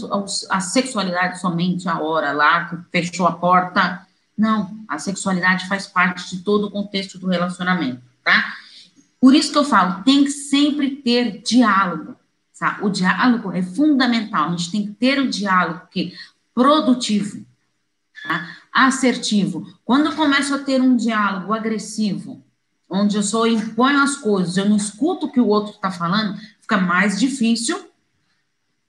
a 0.50 0.60
sexualidade 0.60 1.40
somente 1.40 1.88
a 1.88 2.00
hora 2.00 2.32
lá, 2.32 2.66
que 2.66 2.76
fechou 2.90 3.26
a 3.26 3.32
porta. 3.32 4.06
Não, 4.36 4.76
a 4.88 4.98
sexualidade 4.98 5.66
faz 5.68 5.86
parte 5.86 6.34
de 6.34 6.42
todo 6.42 6.66
o 6.66 6.70
contexto 6.70 7.18
do 7.18 7.28
relacionamento, 7.28 8.02
tá? 8.24 8.54
Por 9.20 9.34
isso 9.34 9.52
que 9.52 9.58
eu 9.58 9.64
falo, 9.64 10.02
tem 10.02 10.24
que 10.24 10.30
sempre 10.30 10.96
ter 10.96 11.42
diálogo. 11.42 12.16
Tá? 12.58 12.78
O 12.80 12.88
diálogo 12.90 13.50
é 13.50 13.60
fundamental, 13.60 14.46
a 14.46 14.50
gente 14.50 14.70
tem 14.70 14.86
que 14.86 14.92
ter 14.92 15.18
o 15.18 15.28
diálogo 15.28 15.80
que 15.90 16.14
produtivo, 16.54 17.44
tá? 18.22 18.56
assertivo. 18.72 19.66
Quando 19.84 20.06
eu 20.06 20.16
começo 20.16 20.54
a 20.54 20.58
ter 20.58 20.80
um 20.80 20.96
diálogo 20.96 21.52
agressivo, 21.52 22.42
onde 22.88 23.16
eu 23.16 23.22
só 23.22 23.46
imponho 23.46 24.02
as 24.02 24.16
coisas, 24.16 24.56
eu 24.56 24.68
não 24.68 24.76
escuto 24.76 25.26
o 25.26 25.32
que 25.32 25.40
o 25.40 25.48
outro 25.48 25.72
está 25.72 25.90
falando, 25.90 26.38
fica 26.60 26.78
mais 26.78 27.18
difícil 27.18 27.90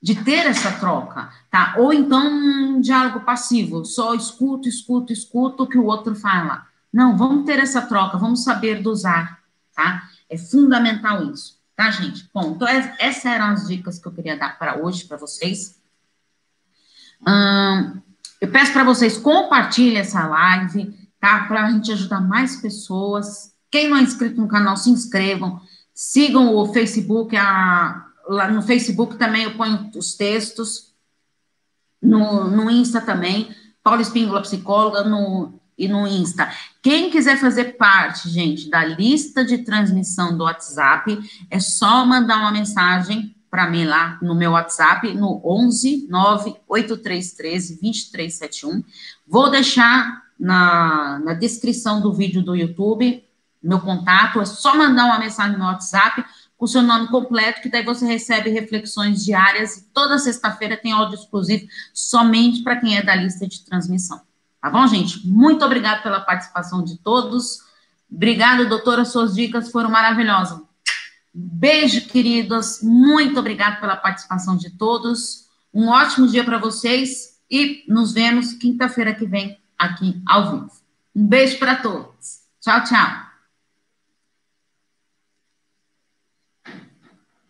de 0.02 0.16
ter 0.16 0.46
essa 0.46 0.70
troca, 0.74 1.30
tá? 1.50 1.76
Ou 1.78 1.94
então 1.94 2.22
um 2.28 2.82
diálogo 2.82 3.22
passivo, 3.22 3.86
só 3.86 4.14
escuto, 4.14 4.68
escuto, 4.68 5.14
escuto 5.14 5.64
o 5.64 5.68
que 5.68 5.78
o 5.78 5.86
outro 5.86 6.14
fala. 6.14 6.68
Não, 6.92 7.16
vamos 7.18 7.46
ter 7.46 7.58
essa 7.60 7.82
troca, 7.82 8.18
vamos 8.18 8.44
saber 8.44 8.82
dosar, 8.82 9.40
tá? 9.74 10.04
É 10.30 10.38
fundamental 10.38 11.32
isso, 11.32 11.58
tá, 11.74 11.90
gente? 11.90 12.30
Bom, 12.34 12.52
então 12.52 12.68
essas 12.68 13.26
eram 13.26 13.46
as 13.46 13.68
dicas 13.68 13.98
que 13.98 14.06
eu 14.06 14.12
queria 14.12 14.38
dar 14.38 14.60
para 14.60 14.78
hoje 14.78 15.06
para 15.06 15.16
vocês. 15.16 15.82
Hum, 17.28 18.02
eu 18.42 18.52
peço 18.52 18.74
para 18.74 18.84
vocês 18.84 19.18
compartilhem 19.18 19.98
essa 19.98 20.28
live, 20.28 20.94
tá? 21.20 21.46
Para 21.46 21.66
a 21.66 21.72
gente 21.72 21.92
ajudar 21.92 22.22
mais 22.22 22.58
pessoas. 22.58 23.54
Quem 23.72 23.90
não 23.90 23.98
é 23.98 24.02
inscrito 24.02 24.40
no 24.40 24.48
canal, 24.48 24.76
se 24.78 24.90
inscrevam. 24.90 25.62
Sigam 25.94 26.56
o 26.56 26.74
Facebook, 26.74 27.36
a, 27.38 28.06
lá 28.28 28.50
no 28.50 28.62
Facebook 28.62 29.18
também 29.18 29.44
eu 29.44 29.56
ponho 29.56 29.90
os 29.96 30.16
textos. 30.16 30.94
No, 32.02 32.50
no 32.50 32.70
Insta 32.70 33.00
também. 33.00 33.56
Paula 33.82 34.02
Espíndola, 34.02 34.42
psicóloga, 34.42 35.04
no, 35.04 35.60
e 35.78 35.88
no 35.88 36.08
Insta. 36.08 36.52
Quem 36.82 37.10
quiser 37.10 37.38
fazer 37.38 37.78
parte, 37.78 38.30
gente, 38.30 38.70
da 38.70 38.84
lista 38.86 39.44
de 39.44 39.60
transmissão 39.60 40.38
do 40.38 40.44
WhatsApp, 40.44 41.18
é 41.50 41.60
só 41.60 42.06
mandar 42.06 42.38
uma 42.40 42.52
mensagem 42.52 43.33
para 43.54 43.70
mim 43.70 43.86
lá 43.86 44.18
no 44.20 44.34
meu 44.34 44.54
WhatsApp, 44.54 45.14
no 45.14 45.40
11 45.46 46.08
98313 46.10 47.80
2371. 47.80 48.84
Vou 49.28 49.52
deixar 49.52 50.24
na, 50.40 51.20
na 51.24 51.36
descrição 51.36 52.02
do 52.02 52.12
vídeo 52.12 52.42
do 52.42 52.56
YouTube 52.56 53.24
meu 53.64 53.80
contato, 53.80 54.42
é 54.42 54.46
só 54.46 54.76
mandar 54.76 55.06
uma 55.06 55.20
mensagem 55.20 55.56
no 55.56 55.66
WhatsApp 55.66 56.26
com 56.58 56.66
o 56.66 56.68
seu 56.68 56.82
nome 56.82 57.08
completo, 57.10 57.62
que 57.62 57.70
daí 57.70 57.84
você 57.84 58.06
recebe 58.06 58.50
reflexões 58.50 59.24
diárias 59.24 59.78
e 59.78 59.84
toda 59.94 60.18
sexta-feira 60.18 60.76
tem 60.76 60.92
áudio 60.92 61.16
exclusivo 61.16 61.68
somente 61.94 62.64
para 62.64 62.76
quem 62.76 62.98
é 62.98 63.04
da 63.04 63.16
lista 63.16 63.48
de 63.48 63.64
transmissão. 63.64 64.20
Tá 64.60 64.70
bom, 64.70 64.86
gente? 64.88 65.26
Muito 65.28 65.64
obrigada 65.64 66.02
pela 66.02 66.22
participação 66.22 66.84
de 66.84 66.98
todos. 66.98 67.60
Obrigada, 68.12 68.66
doutora, 68.66 69.06
suas 69.06 69.36
dicas 69.36 69.72
foram 69.72 69.92
maravilhosas. 69.92 70.60
Beijo, 71.34 72.08
queridos. 72.08 72.80
Muito 72.84 73.40
obrigada 73.40 73.78
pela 73.78 73.96
participação 73.96 74.56
de 74.56 74.70
todos. 74.70 75.48
Um 75.74 75.88
ótimo 75.88 76.28
dia 76.28 76.44
para 76.44 76.60
vocês 76.60 77.40
e 77.50 77.84
nos 77.88 78.14
vemos 78.14 78.54
quinta-feira 78.54 79.16
que 79.16 79.26
vem 79.26 79.58
aqui 79.78 80.22
ao 80.28 80.52
vivo. 80.52 80.72
Um 81.16 81.26
beijo 81.26 81.58
para 81.58 81.76
todos. 81.76 82.44
Tchau, 82.62 82.84
tchau. 82.84 83.33